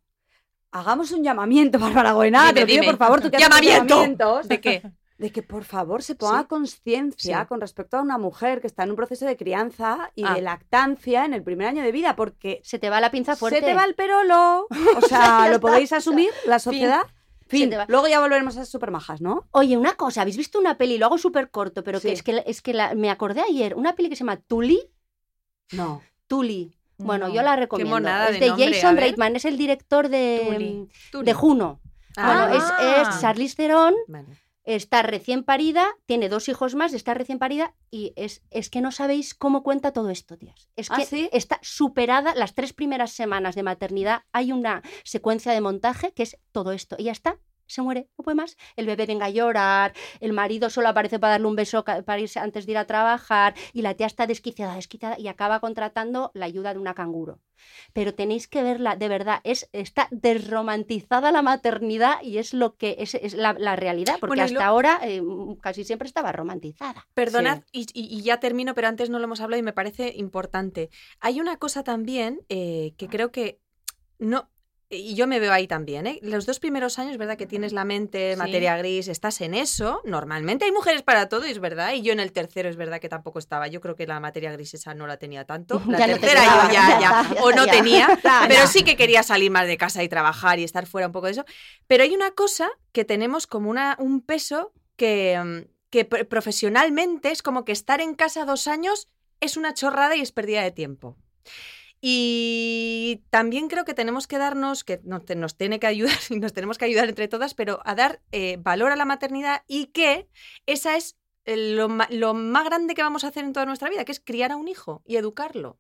[0.70, 2.92] hagamos un llamamiento, Bárbara Goenaga, Dime, te lo pido dime.
[2.92, 3.87] por favor, tú que ¡Llamamiento!
[3.94, 4.83] llamamientos, ¿de qué?
[5.20, 6.46] De que por favor se ponga Sí.
[6.48, 7.46] conciencia Sí.
[7.46, 10.35] con respecto a una mujer que está en un proceso de crianza y Ah.
[10.35, 13.61] de lactancia en el primer año de vida, porque Se te va la pinza fuerte.
[13.61, 17.02] se te va el perolo, o sea, ¿lo podéis asumir, la sociedad?
[17.48, 17.85] Fin, va.
[17.88, 19.46] luego ya volveremos a ser súper majas, ¿no?
[19.50, 20.98] Oye, una cosa, ¿habéis visto una peli?
[20.98, 22.06] Lo hago súper corto, pero Sí.
[22.09, 24.80] que es que, es que la- me acordé ayer, una peli que se llama Tully.
[25.72, 26.00] No.
[26.28, 26.76] Tully.
[26.96, 27.35] Bueno, No.
[27.35, 27.94] yo la recomiendo.
[27.96, 28.96] monada es de de nombre, Jason.
[28.96, 30.87] Reitman, es el director de.
[31.11, 31.38] Tú de no.
[31.38, 31.80] Juno.
[32.16, 32.64] Ah, Bueno,
[32.98, 34.26] es, es Charlize Theron, Vale.
[34.74, 38.92] Está recién parida, tiene dos hijos más, está recién parida y es, es que no
[38.92, 40.68] sabéis cómo cuenta todo esto, tías.
[40.76, 41.28] Es ¿Ah, que sí?
[41.33, 44.22] está superada las tres primeras semanas de maternidad.
[44.33, 46.96] Hay una secuencia de montaje que es todo esto.
[46.98, 47.38] Y ya está.
[47.70, 48.56] Se muere, no puede más.
[48.76, 52.38] El bebé venga a llorar, el marido solo aparece para darle un beso para irse
[52.40, 56.46] antes de ir a trabajar y la tía está desquiciada, desquiciada y acaba contratando la
[56.46, 57.38] ayuda de una canguro.
[57.92, 62.96] Pero tenéis que verla, de verdad, es, está desromantizada la maternidad y es lo que
[62.98, 65.22] es, es la, la realidad, porque Bueno, hasta lo- ahora eh,
[65.61, 67.06] casi siempre estaba romantizada.
[67.14, 70.12] Perdonad, y, y- y ya termino, pero antes no lo hemos hablado y me parece
[70.16, 70.90] importante.
[71.20, 73.61] Hay una cosa también eh, que creo que
[74.18, 74.49] no.
[74.92, 76.18] Y yo me veo ahí también, ¿eh?
[76.20, 77.37] Los dos primeros años, ¿verdad?
[77.37, 78.38] Que tienes la mente, Sí.
[78.38, 80.00] materia gris, estás en eso.
[80.05, 81.92] Normalmente hay mujeres para todo, es verdad.
[81.92, 83.68] Y yo en el tercero es verdad que tampoco estaba.
[83.68, 85.81] Yo creo que la materia gris esa no la tenía tanto.
[85.87, 88.09] La Ya no te tercera quedaba, yo ya, ya ya, ya o no tenía.
[88.48, 91.26] Pero sí que quería salir más de casa y trabajar y estar fuera un poco
[91.26, 91.44] de eso.
[91.87, 97.31] Pero hay una cosa que tenemos como una, un peso que, mm, que pr- profesionalmente
[97.31, 100.72] es como que estar en casa dos años es una chorrada y es pérdida de
[100.72, 101.16] tiempo.
[102.00, 106.52] Y también creo que tenemos que darnos, que nos, nos tiene que ayudar y nos
[106.52, 110.28] tenemos que ayudar entre todas, pero a dar eh, valor a la maternidad y que
[110.66, 114.04] esa es eh, lo, lo más grande que vamos a hacer en toda nuestra vida,
[114.04, 115.78] que es criar a un hijo y educarlo.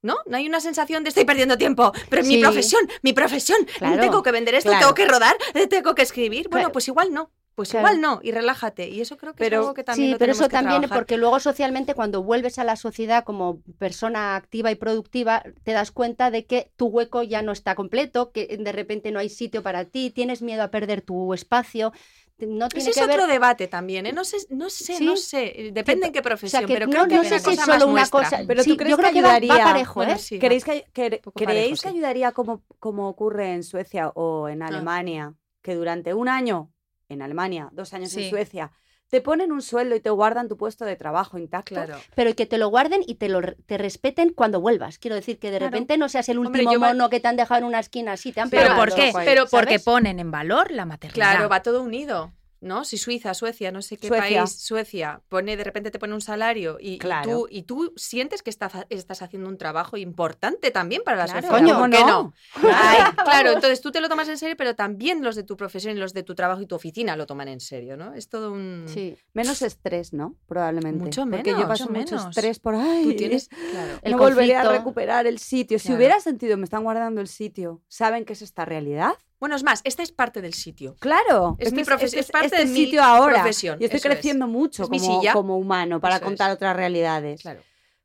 [0.00, 0.18] ¿No?
[0.26, 2.40] No hay una sensación de estoy perdiendo tiempo, pero es mi Sí.
[2.40, 4.00] profesión, mi profesión, Claro.
[4.00, 4.80] tengo que vender esto, Claro.
[4.86, 6.48] tengo que rodar, eh, tengo que escribir.
[6.48, 6.72] Bueno, Claro.
[6.72, 7.86] pues igual no, pues Claro.
[7.88, 8.88] igual no, y relájate.
[8.88, 10.80] Y eso creo que Pero- es algo que también Sí, lo pero eso que también
[10.80, 10.98] trabajar.
[10.98, 15.90] porque luego socialmente cuando vuelves a la sociedad como persona activa y productiva te das
[15.90, 19.62] cuenta de que tu hueco ya no está completo, que de repente no hay sitio
[19.62, 21.92] para ti, tienes miedo a perder tu espacio.
[22.38, 24.12] No tiene Ese es ver otro debate también, ¿eh?
[24.12, 25.04] No sé, no sé, Sí.
[25.04, 25.68] no sé.
[25.68, 27.38] eh, Depende en qué o profesión, sea, que pero no, creo que no sé una
[27.38, 28.18] si es cosa solo más una nuestra.
[28.38, 28.44] cosa.
[28.48, 30.18] Pero sí, tú crees yo que creo que va, va ayudaría- parejo, Bueno, ¿eh?
[30.18, 30.40] sí, va.
[30.40, 31.94] ¿Creéis que, parejo, ¿creéis que sí.
[31.94, 34.52] ayudaría como, como ocurre en Suecia o Ah.
[34.52, 35.34] en Alemania?
[35.60, 36.71] Que durante un año
[37.12, 38.30] en Alemania, dos años en.
[38.30, 38.70] Suecia,
[39.08, 41.74] te ponen un sueldo y te guardan tu puesto de trabajo intacto.
[41.74, 41.98] Claro.
[42.14, 44.98] Pero que te lo guarden y te lo re- te respeten cuando vuelvas.
[44.98, 45.70] Quiero decir que de Claro.
[45.70, 48.12] repente no seas el Hombre, último va- mono que te han dejado en una esquina
[48.12, 49.10] así, te han Pero ¿Pero pegado, por qué?
[49.12, 49.84] guay, Pero porque ¿sabes?
[49.84, 51.14] ponen en valor la maternidad.
[51.32, 52.32] Claro, va todo unido.
[52.62, 52.84] ¿No?
[52.84, 54.38] Si Suiza, Suecia, no sé qué Suecia.
[54.44, 57.28] país, Suecia, pone, de repente te pone un salario y, y Claro.
[57.30, 61.40] tú, y tú sientes que estás, estás haciendo un trabajo importante también para la Claro.
[61.40, 61.58] sociedad.
[61.58, 62.22] Coño, ¿por ¿cómo qué no?
[62.62, 62.68] no?
[62.72, 65.96] Ay, claro, entonces tú te lo tomas en serio, pero también los de tu profesión
[65.96, 68.14] y los de tu trabajo y tu oficina lo toman en serio, ¿no?
[68.14, 68.84] Es todo un...
[68.86, 69.16] Sí.
[69.34, 70.36] Menos estrés, ¿no?
[70.46, 71.02] Probablemente.
[71.04, 72.28] Mucho Porque yo menos, paso mucho mucho menos.
[72.36, 73.02] estrés por ahí.
[73.02, 73.48] Tú tienes...
[73.48, 73.98] Claro.
[74.02, 75.80] El no volveré a recuperar el sitio.
[75.80, 77.82] Si hubiera sentido, me están guardando el sitio.
[77.88, 79.14] ¿Saben qué es esta realidad?
[79.42, 80.94] Bueno, es más, esta es parte del sitio.
[81.00, 81.56] Claro.
[81.58, 83.40] Es este mi profe- este es parte este de mi sitio ahora.
[83.40, 84.14] profesión, Y estoy eso es.
[84.14, 86.54] creciendo mucho como, como humano para Eso contar es.
[86.54, 87.42] otras realidades.
[87.42, 87.60] Claro.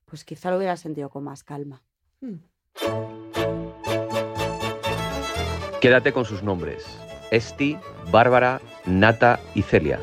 [0.05, 1.83] Pues quizá lo hubiera sentido con más calma.
[2.21, 2.37] Mm.
[5.79, 6.83] Quédate con sus nombres.
[7.29, 7.77] Esti,
[8.09, 9.99] Bárbara, Nata y Celia.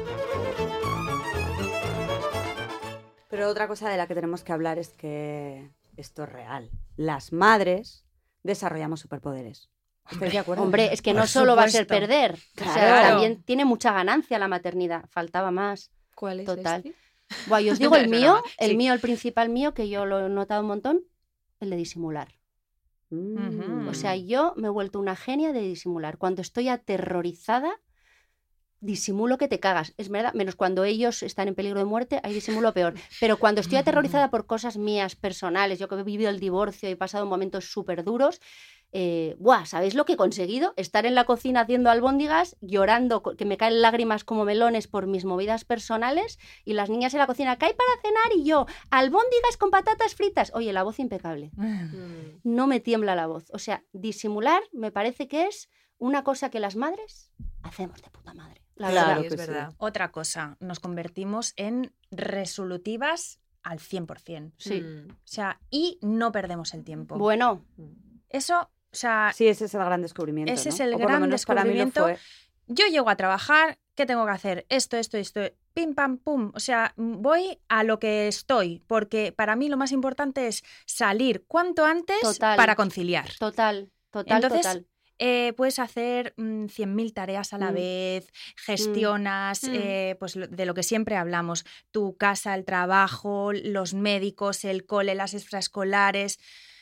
[3.29, 6.71] Pero otra cosa de la que tenemos que hablar es que esto es real.
[6.95, 8.05] Las madres
[8.45, 9.69] desarrollamos superpoderes.
[10.11, 10.63] ¿Estáis de acuerdo?
[10.63, 13.09] Hombre, es que Por no solo va a ser perder, o sea, Claro.
[13.09, 15.91] también tiene mucha ganancia la maternidad, faltaba más.
[16.15, 16.83] ¿Cuál es Total.
[16.85, 16.95] este?
[17.49, 18.77] Buah, y os digo el mío, el sí.
[18.77, 21.01] mío, el principal mío, que yo lo he notado un montón,
[21.61, 22.35] el de disimular.
[23.11, 23.89] Mm.
[23.89, 26.19] O sea, yo me he vuelto una genia de disimular.
[26.19, 27.81] Cuando estoy aterrorizada,
[28.85, 29.95] disimulo que te cagas.
[29.97, 32.95] Es verdad, menos cuando ellos están en peligro de muerte, hay disimulo peor.
[33.21, 36.93] Pero cuando estoy aterrorizada por cosas mías personales, yo que he vivido el divorcio y
[36.93, 38.41] he pasado momentos súper duros,
[38.97, 40.73] eh, buah, ¿sabéis lo que he conseguido?
[40.77, 45.25] Estar en la cocina haciendo albóndigas, llorando, que me caen lágrimas como melones por mis
[45.25, 48.37] movidas personales, y las niñas en la cocina, ¿qué hay para cenar?
[48.37, 50.53] Y yo, albóndigas con patatas fritas.
[50.55, 51.51] Oye, la voz impecable.
[51.57, 52.41] Mm.
[52.45, 53.51] No me tiembla la voz.
[53.53, 55.69] O sea, disimular me parece que es
[55.99, 58.64] una cosa que las madres hacemos de puta madre.
[58.77, 59.23] La Claro verdad.
[59.23, 59.47] Sí, que es sí.
[59.53, 59.73] verdad.
[59.79, 64.53] Otra cosa, nos convertimos en resolutivas al 100%.
[64.59, 64.81] Sí.
[64.81, 65.11] Mm.
[65.13, 67.17] O sea, y no perdemos el tiempo.
[67.17, 67.65] Bueno,
[68.29, 70.53] Eso, o sea, Sí, ese es el gran descubrimiento.
[70.53, 72.07] Ese es el O gran para mí descubrimiento.
[72.67, 74.67] yo llego a trabajar, ¿qué tengo que hacer?
[74.69, 75.41] Esto, esto, esto,
[75.73, 76.51] pim, pam, pum.
[76.55, 81.45] O sea, voy a lo que estoy, porque para mí lo más importante es salir
[81.47, 82.57] cuanto antes Total.
[82.57, 83.31] para conciliar.
[83.39, 84.87] total, total, Entonces, total.
[85.19, 87.75] Eh, puedes hacer mm, 100.000 tareas a la Mm.
[87.75, 89.73] vez, gestionas Mm.
[89.75, 94.85] eh, pues lo- de lo que siempre hablamos, tu casa, el trabajo, los médicos, el
[94.87, 96.39] cole, las extraescolares,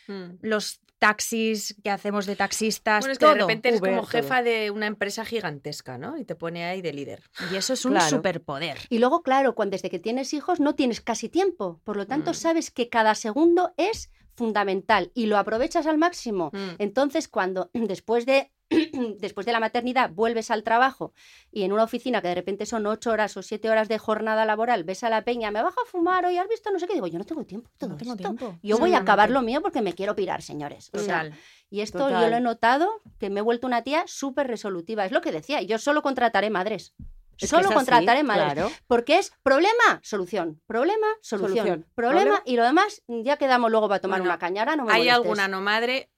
[0.09, 0.37] Mm.
[0.42, 3.35] los taxis que hacemos de taxistas, Bueno, es que todo.
[3.35, 4.11] de repente eres Uber, como todo.
[4.12, 6.16] jefa de una empresa gigantesca, ¿no?
[6.16, 7.25] Y te pone ahí de líder.
[7.53, 8.09] Y eso es un Claro.
[8.09, 8.79] superpoder.
[8.88, 11.81] Y luego, claro, cuando desde que tienes hijos no tienes casi tiempo.
[11.85, 12.35] Por lo tanto, Mm.
[12.35, 16.51] sabes que cada segundo es fundamental y lo aprovechas al máximo.
[16.53, 16.77] Mm.
[16.79, 18.51] Entonces, cuando después de,
[19.18, 21.12] después de la maternidad vuelves al trabajo
[21.51, 24.45] y en una oficina que de repente son ocho horas o siete horas de jornada
[24.45, 26.71] laboral, ves a la peña, me bajo a fumar hoy, ¿has visto?
[26.71, 26.95] No sé qué.
[26.95, 27.71] Digo, yo no tengo tiempo.
[27.79, 28.37] para No todo tengo esto.
[28.37, 28.59] tiempo.
[28.62, 30.90] Yo voy a acabar lo mío porque me quiero pirar, señores.
[30.95, 31.31] O sea,
[31.71, 32.23] y esto Total.
[32.23, 35.05] yo lo he notado, que me he vuelto una tía súper resolutiva.
[35.07, 36.95] Es lo que decía, yo solo contrataré madres.
[37.38, 38.53] Es Solo es así, contrataré madres.
[38.55, 38.71] claro.
[38.87, 41.87] Porque es problema, solución, problema, solución, Solución.
[41.95, 42.42] problema, Problema.
[42.47, 44.77] y lo demás ya quedamos luego para tomar Bueno, una cañara.
[44.77, 45.16] No me Hay molestes.
[45.16, 46.09] alguna no madre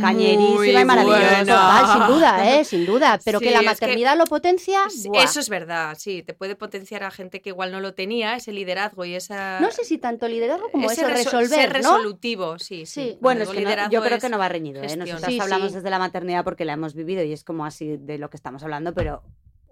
[0.00, 1.44] Cañerísima muy y maravillosa.
[1.44, 2.64] Total, sin duda, ¿eh?
[2.64, 3.20] Sin duda.
[3.24, 4.80] Pero que la es que- maternidad lo potencia.
[5.14, 8.50] Eso es verdad, sí, te puede potenciar a gente que igual no lo tenía, ese
[8.52, 9.60] liderazgo y esa...
[9.60, 11.74] No sé si tanto liderazgo como ese eso, reso- resolver, ser ¿no?
[11.98, 13.10] resolutivo, sí, sí.
[13.12, 13.18] Sí.
[13.20, 14.82] Bueno, es que no- yo creo es que no va reñido.
[14.82, 14.88] ¿eh?
[14.88, 15.74] Sí, hablamos sí.
[15.76, 18.64] desde la maternidad porque la hemos vivido y es como así de lo que estamos
[18.64, 19.22] hablando, pero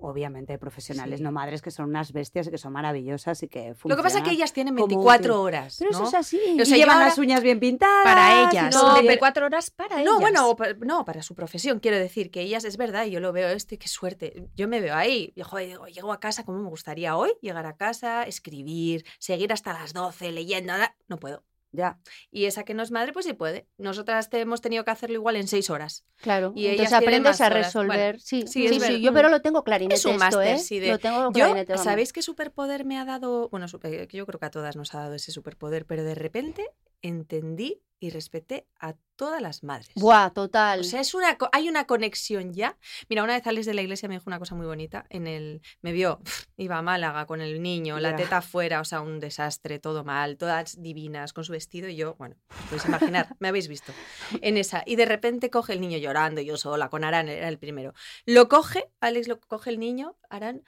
[0.08, 1.22] obviamente hay profesionales, Sí.
[1.24, 4.18] no madres, que son unas bestias y que son maravillosas y que Lo que pasa
[4.18, 4.34] es que funcionan.
[4.36, 5.30] ellas tienen como 24 útil.
[5.32, 5.98] horas, Pero ¿no?
[5.98, 6.36] eso es así.
[6.36, 8.04] O y sea, yo llevan ahora- las uñas bien pintadas.
[8.04, 10.04] Para ellas, no- 24 horas para ellas.
[10.12, 13.32] No, bueno, no, para su profesión, quiero decir, que ellas es verdad, y yo lo
[13.32, 14.48] veo esto y qué suerte.
[14.54, 17.32] Yo me veo ahí, y, joder, digo, llego a casa, como me gustaría hoy?
[17.40, 21.42] Llegar a casa, escribir, seguir hasta las 12 leyendo, nada, no puedo.
[21.76, 21.98] Ya.
[22.30, 23.66] Y esa que no es madre, pues sí puede.
[23.78, 26.04] Nosotras te hemos tenido que hacerlo igual en 6 horas.
[26.18, 26.52] Claro.
[26.54, 28.12] Y Entonces aprendes a resolver.
[28.12, 30.58] Bueno, sí, sí, sí, sí, yo pero lo tengo clarinete Es un esto, máster, ¿eh?
[30.60, 31.76] sí, de- Lo tengo Yo, clarinete.
[31.78, 33.48] ¿sabéis qué superpoder me ha dado?
[33.48, 36.14] Bueno, super- que yo creo que a todas nos ha dado ese superpoder, pero de
[36.14, 36.64] repente
[37.02, 39.90] entendí y respeté a todas las madres.
[39.94, 40.80] Buah, total.
[40.80, 42.76] O sea, es una, hay una conexión ya.
[43.08, 45.06] Mira, una vez Alex de la iglesia me dijo una cosa muy bonita.
[45.08, 46.20] En el, me vio,
[46.56, 50.36] iba a Málaga con el niño, la teta afuera, o sea, un desastre, todo mal,
[50.36, 51.88] todas divinas, con su vestido.
[51.88, 53.92] Y yo, bueno, os podéis imaginar, me habéis visto
[54.40, 54.82] en esa.
[54.86, 57.94] Y de repente coge el niño llorando, yo sola, con Arán, era el primero.
[58.26, 60.62] Lo coge, Alex lo coge el niño, Arán.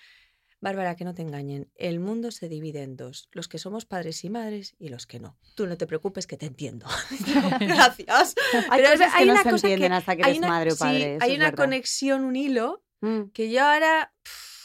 [0.60, 4.24] Bárbara, que no te engañen, el mundo se divide en dos, los que somos padres
[4.24, 5.36] y madres y los que no.
[5.54, 6.86] Tú no te preocupes que te entiendo.
[7.60, 8.34] Gracias.
[8.70, 10.38] Hay Pero cosas hay que no una se cosa que- entienden hasta que hay eres
[10.38, 11.16] una- madre o sí, padre.
[11.16, 11.64] eso hay una verdad.
[11.64, 13.24] conexión, un hilo, Mm.
[13.34, 14.55] que yo ahora, pff,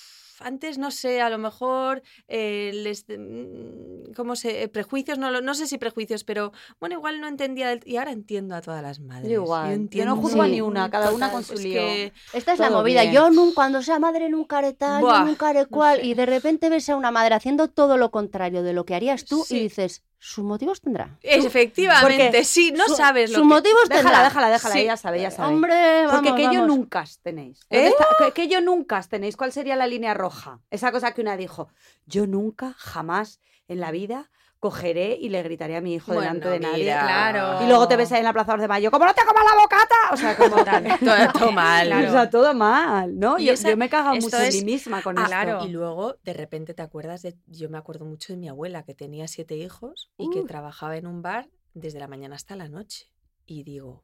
[0.44, 4.68] antes no sé, a lo mejor, eh, les, mm, ¿cómo se?
[4.68, 8.56] prejuicios, no, no sé si prejuicios, pero bueno, igual no entendía, del- y ahora entiendo
[8.56, 9.30] a todas las madres.
[9.32, 9.90] Yo igual.
[9.90, 11.74] Yo no juzgo a ni una, cada una con su lío.
[11.80, 13.02] que- Esta es la movida.
[13.02, 13.14] bien.
[13.14, 16.00] Yo nunca, cuando sea madre nunca haré tal, yo nunca haré no cual.
[16.00, 16.06] sé.
[16.08, 19.26] Y de repente ves a una madre haciendo todo lo contrario de lo que harías
[19.26, 19.58] tú Sí.
[19.58, 21.18] y dices, sus motivos tendrá.
[21.24, 23.54] Efectivamente, Porque sí, no Su- sabes lo Sus que...
[23.56, 24.24] motivos Déjala, tendrá.
[24.26, 24.82] déjala, déjala, Sí.
[24.82, 25.52] ella sabe, ella sabe.
[25.52, 25.74] Hombre,
[26.12, 26.68] Porque vamos, que yo vamos.
[26.68, 27.60] nunca tenéis.
[27.70, 27.90] ¿Dónde ¿Eh?
[27.90, 28.32] está?
[28.32, 29.36] Que yo nunca tenéis.
[29.36, 30.60] ¿Cuál sería la línea roja?
[30.70, 31.70] Esa cosa que una dijo.
[32.06, 34.30] Yo nunca, jamás en la vida
[34.62, 36.84] cogeré y le gritaré a mi hijo Bueno, delante de nadie.
[36.86, 37.02] mira.
[37.02, 37.66] Claro.
[37.66, 38.92] Y luego te ves ahí en la Plaza de Mayo.
[38.92, 39.96] ¡Como no te comas la bocata!
[40.14, 40.56] O sea, como
[41.00, 41.88] Todo, todo mal.
[41.88, 42.08] Claro.
[42.08, 43.38] O sea, todo mal, ¿no?
[43.40, 45.30] Y Yo, esa- yo me cago mucho en es- mí misma con Ah, esto.
[45.32, 45.66] claro.
[45.66, 47.36] Y luego, de repente, te acuerdas de.
[47.48, 51.08] Yo me acuerdo mucho de mi abuela, que tenía siete hijos y que trabajaba en
[51.08, 53.11] un bar desde la mañana hasta la noche.
[53.52, 54.04] Y digo,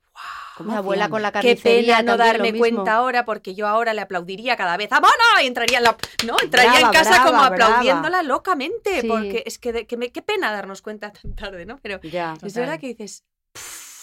[0.58, 4.02] ¿Cómo Mi abuela con la qué pena no darme cuenta ahora, porque yo ahora le
[4.02, 4.90] aplaudiría cada vez.
[4.90, 5.14] ¡Vámonos!
[5.42, 5.96] Y entraría en la.
[6.26, 7.66] No, entraría Brava, en casa brava, como brava.
[7.68, 9.02] aplaudiéndola locamente.
[9.02, 9.08] Sí.
[9.08, 11.78] Porque es que, de- que me- qué pena darnos cuenta tan tarde, ¿no?
[11.82, 12.34] Pero Ya.
[12.44, 13.24] es verdad que dices.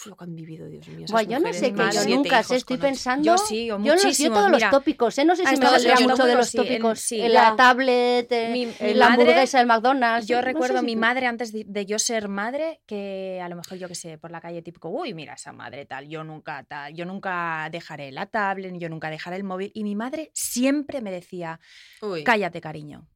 [0.04, 1.06] "Pff, uf, lo que han vivido, Dios mío.
[1.10, 3.24] Buah, yo no sé, que yo nunca sé, estoy pensando.
[3.24, 4.66] Yo sí, o yo, no- yo muchísimos, todos mira.
[4.66, 5.24] los tópicos, ¿eh?
[5.24, 7.00] No sé si me todos valdría los mucho de tópicos, los sí, en- tópicos.
[7.00, 7.20] sí.
[7.20, 7.50] En Ya.
[7.50, 10.26] la tablet, eh, Mi- en mi la madre- hamburguesa del McDonald's.
[10.29, 13.40] Yo no sé recuerdo a mi tú- madre antes de, de yo ser madre, que
[13.42, 16.08] a lo mejor yo que sé, por la calle típico, uy, mira esa madre tal,
[16.08, 19.70] yo nunca tal, yo nunca dejaré la tablet, yo nunca dejaré el móvil.
[19.74, 21.60] Y mi madre siempre me decía,
[22.02, 22.24] Uy.
[22.24, 23.06] cállate cariño,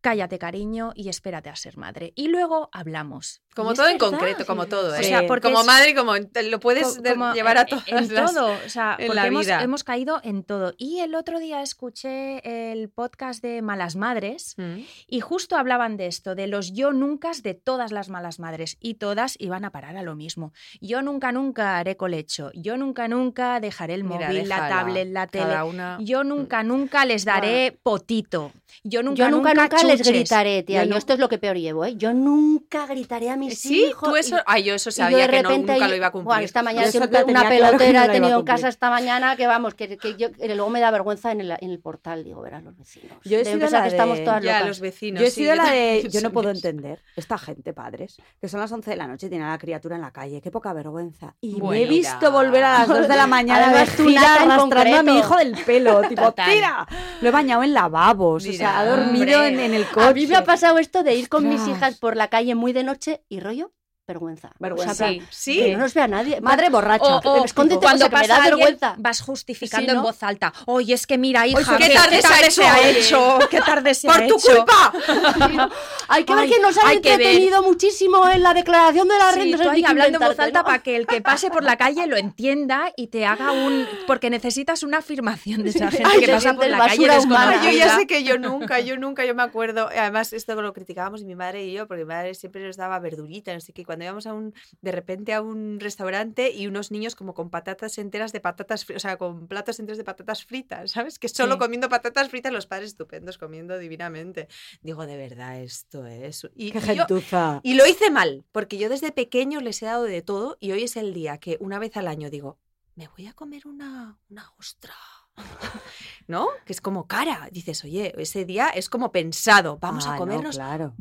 [0.00, 2.12] cállate cariño y espérate a ser madre.
[2.16, 3.42] Y luego hablamos.
[3.54, 4.10] Como todo en verdad.
[4.10, 5.00] concreto, como todo, ¿eh?
[5.00, 7.88] O sea, porque como es- madre, como lo puedes Co- de- como llevar a todas
[7.88, 9.62] en las- todo, o sea, en porque la hemos, vida.
[9.62, 10.74] hemos caído en todo.
[10.78, 14.80] Y el otro día escuché el podcast de Malas Madres Mm.
[15.08, 18.94] y justo hablaban de esto, de los yo nunca de todas las malas madres y
[18.94, 20.52] todas iban a parar a lo mismo.
[20.80, 25.26] Yo nunca nunca haré colecho, yo nunca nunca dejaré el Mira, móvil, la tablet, la
[25.26, 25.62] tele.
[25.62, 28.52] una- Yo nunca nunca les daré potito.
[28.84, 29.68] Yo nunca Yo nunca, nunca,
[29.98, 30.84] les gritaré, tía.
[30.84, 31.96] Yo esto es lo que peor llevo, ¿eh?
[31.96, 34.08] Yo nunca gritaré a mis Sí, hijos.
[34.08, 34.36] tú eso.
[34.36, 36.10] y- Ay, yo eso y yo sabía de que no, repente nunca lo iba a
[36.12, 36.42] cumplir.
[36.44, 39.74] esta mañana siempre una claro pelotera la he tenido en casa esta mañana que vamos,
[39.74, 42.64] que, que yo que luego me da vergüenza en el, en el portal, digo, verán
[42.64, 43.16] los vecinos.
[43.24, 44.68] Yo he sido la que estamos de- todas Ya, locas.
[44.68, 45.20] los vecinos.
[45.20, 46.08] Yo he sí, sido la de.
[46.12, 47.02] Yo no puedo entender.
[47.16, 49.96] Esta gente, padres, que son las 11 de la noche y tienen a la criatura
[49.96, 50.40] en la calle.
[50.40, 51.34] Qué poca vergüenza.
[51.40, 52.28] Y me he Bueno, visto mira.
[52.30, 56.02] volver a las 2 de la mañana en arrastrando a mi hijo del pelo.
[56.08, 56.86] Tipo, tira.
[57.20, 58.46] Lo he bañado en lavabos.
[58.46, 60.06] o sea, ha dormido en, en el coche.
[60.06, 62.72] A mí me ha pasado esto de ir con mis hijas por la calle muy
[62.72, 63.72] de noche y rollo,
[64.10, 64.50] vergüenza.
[64.58, 64.92] Vergüenza.
[64.92, 65.56] O sea, plan, Sí.
[65.58, 66.40] que no nos vea nadie.
[66.40, 67.04] Madre borracha.
[67.04, 68.94] O, o Escóndete, cuando sea, que me pasa da alguien, vergüenza.
[68.98, 70.00] vas justificando Sí, ¿no?
[70.00, 70.52] en voz alta.
[70.66, 72.74] Oye, es que mira, hija, qué qué, tarde qué se ha tarde hecho se ha
[72.78, 72.96] hoy".
[72.96, 74.56] hecho, qué tarde se ¡Por ha tu hecho.
[74.56, 74.92] culpa!
[76.08, 77.20] Hay que ver Ay, que nos han que ver.
[77.20, 79.72] entretenido muchísimo en la declaración de la Sí, renta.
[79.74, 80.64] que hablando en voz alta ¿no?
[80.64, 83.86] para que el que pase por la calle lo entienda y te haga un...
[84.06, 86.90] Porque necesitas una afirmación de esa gente Ay, que pasa por la calle.
[86.90, 87.96] Ay, yo ya desconocida.
[87.96, 89.88] sé que yo nunca, yo nunca, yo me acuerdo.
[89.96, 93.52] Además, esto lo criticábamos mi madre y yo, porque mi madre siempre nos daba verdurita,
[93.54, 93.84] no sé qué.
[93.84, 97.98] Cuando íbamos a un, de repente a un restaurante y unos niños como con patatas
[97.98, 101.18] enteras de patatas, o sea, con platos enteros de patatas fritas, ¿sabes?
[101.18, 101.58] Que solo Sí.
[101.60, 104.48] comiendo patatas fritas, los padres estupendos comiendo divinamente.
[104.82, 106.48] Digo, de verdad, esto es.
[106.54, 107.60] Y, Qué yo- gentuza.
[107.62, 110.84] y lo hice mal, porque yo desde pequeño les he dado de todo y hoy
[110.84, 112.58] es el día que una vez al año digo,
[112.96, 114.94] me voy a comer una, una ostra.
[116.26, 116.48] ¿No?
[116.64, 117.48] Que es como cara.
[117.50, 120.94] Dices, oye, ese día es como pensado, vamos Ah, a no, comernos claro.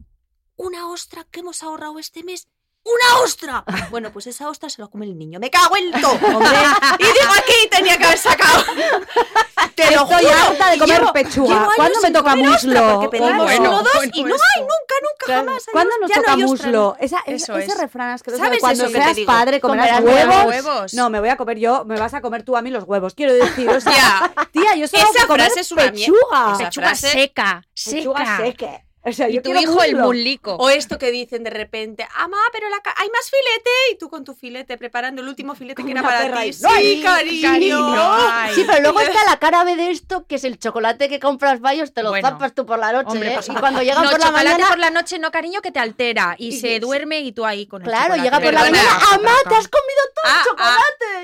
[0.56, 2.48] una ostra que hemos ahorrado este mes.
[2.84, 3.64] ¡Una ostra!
[3.92, 5.40] Bueno, pues esa ostra se la come el niño.
[5.40, 6.14] ¡Me cago en todo!
[7.00, 8.64] y digo, aquí tenía que haber sacado.
[9.76, 10.36] Te lo Estoy juro.
[10.36, 11.54] harta de comer llevo- pechuga.
[11.56, 12.94] llevo ¿Cuándo me sin toca comer ostra, muslo?
[13.00, 14.44] Porque pedimos Bueno, uno, dos bueno, y no eso.
[14.56, 15.40] hay nunca, nunca Claro.
[15.46, 15.54] jamás.
[15.64, 16.98] adiós, ¿Cuándo nos ya no toca hay ostra, muslo?
[17.00, 17.78] Esa, es- Eso ese es.
[17.78, 19.28] refrán asqueroso ¿Sabes cuando eso que te seas digo?
[19.32, 20.46] padre comerás Comerás huevos.
[20.48, 20.94] huevos.
[20.94, 23.14] No, me voy a comer yo, me vas a comer tú a mí los huevos.
[23.14, 23.94] Quiero decir, o sea,
[24.36, 24.46] Ya.
[24.52, 26.52] tía, yo solo Esa quiero comer frase es una mier- pechuga.
[26.54, 28.86] Esa Pechuga frase- seca, Pechuga seca.
[29.02, 30.56] O sea, Y yo tu hijo el mulico.
[30.56, 34.10] O esto que dicen de repente, ama, pero la ca- hay más filete y tú
[34.10, 36.48] con tu filete preparando el último filete Con que era para ti.
[36.50, 37.50] y- Sí, ¡Ay, cariño.
[37.50, 37.78] cariño!
[37.98, 38.56] Ay.
[38.56, 41.62] Sí, pero luego está la cara B de esto, que es el chocolate que compras
[41.62, 42.28] vallos, te lo Bueno.
[42.28, 43.08] zapas tú por la noche.
[43.12, 43.34] Hombre, ¿eh?
[43.36, 44.68] pues, y cuando llegan no, por la chocolate mañana.
[44.70, 46.36] por la noche, no, cariño, que te altera.
[46.38, 48.24] Y, Y se duerme y tú ahí con el Claro, chocolate.
[48.24, 48.90] llega por la mañana.
[49.14, 50.76] ¡Amá, te has comido todo Ah, el ah,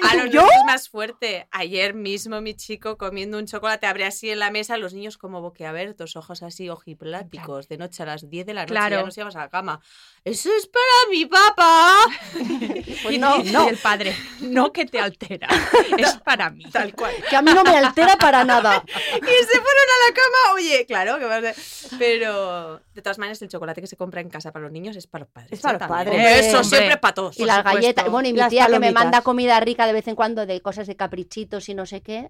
[0.02, 0.08] chocolate!
[0.20, 0.42] A los ¿Yo?
[0.44, 1.48] es más fuerte.
[1.52, 5.42] Ayer mismo mi chico comiendo un chocolate abre así en la mesa, los niños como
[5.42, 8.98] boquiabiertos, ojos así ojipláticos, de noche a las 10 de la noche, Claro.
[8.98, 9.80] ya nos íbamos a la cama.
[10.24, 11.98] ¡Eso es para mi papá!
[13.04, 13.70] Pues Y no, dice no.
[13.70, 15.48] el padre, no que te altera,
[15.98, 16.64] es para mí.
[16.72, 17.14] Tal cual.
[17.30, 18.84] Que a mí no me altera para nada.
[19.16, 20.54] Y se fueron a la cama.
[20.56, 21.98] Oye, claro, que vas a...
[22.00, 25.06] Pero de todas maneras, el chocolate que se compra en casa para los niños es
[25.08, 25.52] para los padres.
[25.54, 26.46] Es para los padres.
[26.46, 26.64] Eso Hombre.
[26.70, 27.38] siempre es para todos.
[27.40, 28.10] Y las galletas.
[28.10, 30.88] Bueno, y mi tía que me manda comida rica de vez en cuando de cosas
[30.88, 32.30] de caprichitos y no sé qué.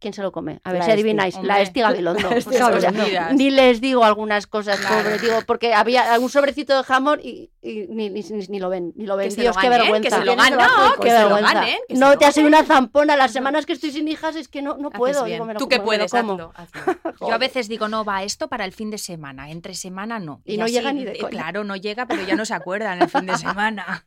[0.00, 0.60] ¿Quién se lo come?
[0.64, 1.36] A ver La si adivináis.
[1.42, 1.60] La.
[1.60, 2.26] Esti Gabilondo.
[2.28, 2.40] O
[2.80, 3.32] sea.
[3.32, 5.02] Ni les digo algunas cosas, Claro.
[5.04, 5.18] pobre.
[5.18, 8.92] Digo, porque había algún sobrecito de jamón y, y ni, ni, ni- ni lo ven.
[8.96, 9.26] Ni lo ven.
[9.28, 10.08] Que se Dios, lo qué vergüenza.
[10.08, 12.42] que se lo ganen, No, qué que se lo ganen, que no lo te hace
[12.44, 13.14] una zampona.
[13.16, 15.24] Las semanas que estoy sin hijas es que no, no puedo.
[15.24, 16.32] Digo, me lo Tú que puedes, como.
[16.32, 16.94] hazlo, hazlo.
[17.20, 20.40] Yo a veces digo, no, va esto para el fin de semana, entre semana no.
[20.46, 21.30] Y no así, llega ni de eh, coña.
[21.30, 24.06] Claro, no llega, pero ya no se acuerdan el fin de semana.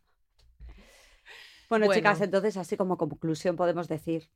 [1.73, 1.99] Bueno, Bueno.
[2.01, 4.29] chicas, entonces así como conclusión podemos decir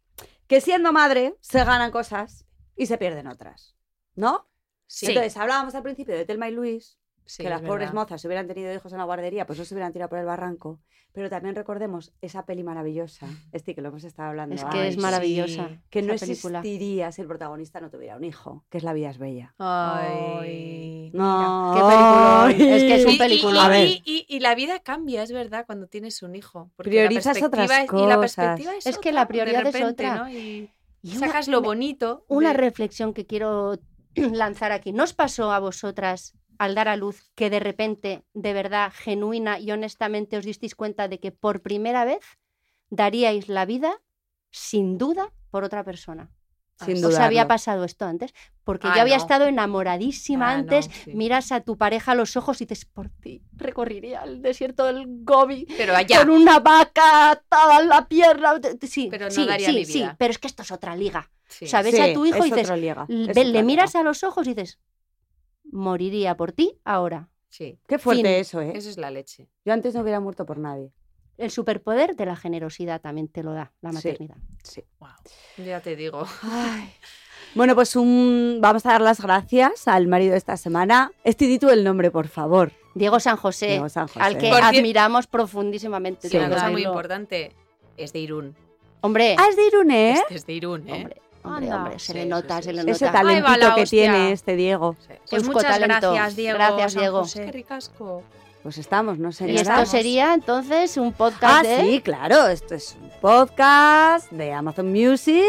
[0.48, 3.76] que siendo madre se ganan cosas y se pierden otras,
[4.16, 4.50] ¿no?
[4.88, 5.06] Sí.
[5.06, 6.98] Entonces hablábamos al principio de Telma y Luis,
[7.28, 9.66] Sí, que las es pobres mozas si hubieran tenido hijos en la guardería, pues no
[9.66, 10.80] se hubieran tirado por el barranco.
[11.14, 14.54] Pero también recordemos esa peli maravillosa, este que lo hemos estado hablando.
[14.56, 15.70] Es que Ay, es sí, maravillosa.
[15.90, 16.60] Que no película.
[16.60, 19.56] existiría si el protagonista no tuviera un hijo, que es La vida es bella.
[19.58, 21.10] Ay.
[21.14, 21.74] No.
[21.76, 22.72] Qué peliculón.
[22.74, 23.56] Es que es un Y- y- peliculón.
[23.56, 23.88] Y, A ver.
[23.88, 26.72] y- y- y la vida cambia, es verdad, cuando tienes un hijo.
[26.76, 28.18] porque Priorizas la otras es- Y la cosas.
[28.20, 30.16] perspectiva es, Es que otra, la prioridad es otra.
[30.18, 30.30] ¿no?
[30.30, 30.70] Y
[31.02, 32.26] Y una- sacas lo bonito.
[32.28, 33.78] Una de- reflexión que quiero
[34.16, 34.92] lanzar aquí.
[34.94, 39.60] ¿No os pasó a vosotras al dar a luz que de repente, de verdad, genuina
[39.60, 42.20] y honestamente os disteis cuenta de que por primera vez
[42.90, 44.02] daríais la vida,
[44.52, 46.30] sin duda, por otra persona?
[46.86, 48.36] Sin ¿Os había pasado esto antes?
[48.64, 49.24] Porque Ah, yo había no.
[49.24, 51.12] estado enamoradísima Ah, no, antes, sí.
[51.16, 55.06] miras a tu pareja a los ojos y dices, por ti recorrería el desierto del
[55.24, 56.20] Gobi Pero allá.
[56.20, 58.60] con una vaca atada en la pierna.
[58.84, 60.16] Sí, Pero no sí, daría sí, mi sí, vida.
[60.20, 61.32] pero es que esto es otra liga.
[61.48, 61.66] Sí.
[61.66, 64.54] O sea, ves a tu hijo y es dices, le miras a los ojos y
[64.54, 64.78] dices,
[65.72, 67.30] moriría por ti ahora.
[67.50, 67.80] Sí.
[67.88, 68.32] Qué fuerte fin.
[68.42, 68.74] eso, ¿eh?
[68.76, 69.48] Eso es la leche.
[69.66, 70.92] Yo antes no hubiera muerto por nadie.
[71.38, 73.96] El superpoder de la generosidad también te lo da la Sí.
[73.96, 74.38] maternidad.
[74.64, 74.84] Sí.
[75.64, 76.26] Ya te digo.
[76.44, 76.92] Ay.
[77.56, 78.60] Bueno, pues un...
[78.62, 81.12] vamos a dar las gracias al marido de esta semana.
[81.24, 82.74] Este tú el nombre, por favor.
[82.94, 84.20] Diego San José, Diego San José.
[84.20, 86.30] al que admiramos profundísimamente.
[86.30, 87.54] Tengo una cosa muy importante.
[87.96, 88.56] Es de Irún.
[89.02, 90.14] Hombre, Ah, es de Irún, ¿eh?
[90.14, 90.94] Este es de Irún, ¿eh?
[90.94, 91.78] hombre, hombre, Anda.
[91.78, 92.92] hombre, se Sí, le nota, sí, se le nota.
[92.92, 94.96] Ese talentito que tiene este Diego.
[95.08, 95.14] Sí.
[95.30, 96.12] Pues muchas talento.
[96.14, 96.58] gracias, Diego.
[96.58, 97.20] Gracias, San Diego.
[97.20, 97.46] José.
[97.46, 98.24] Qué ricasco.
[98.64, 99.56] Pues estamos, ¿no, Y señora?
[99.62, 99.90] esto Estamos.
[99.90, 101.82] sería entonces un Ah, podcast de...
[101.82, 102.48] sí, claro.
[102.48, 105.44] Esto es un podcast de Amazon Music,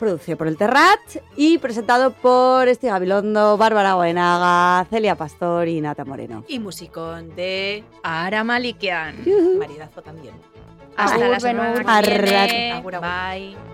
[0.00, 0.98] producido por el Terrat
[1.36, 6.44] y presentado por Esti Gabilondo, Bárbara Goenaga, Celia Pastor y Nata Moreno.
[6.48, 9.16] Y musicón de Ara Malikian.
[9.58, 10.34] maridazo también.
[10.96, 12.36] Hasta Agur, la semana que viene.
[12.36, 12.78] Arrat.
[12.80, 13.08] Agur, agur.
[13.08, 13.73] Bye.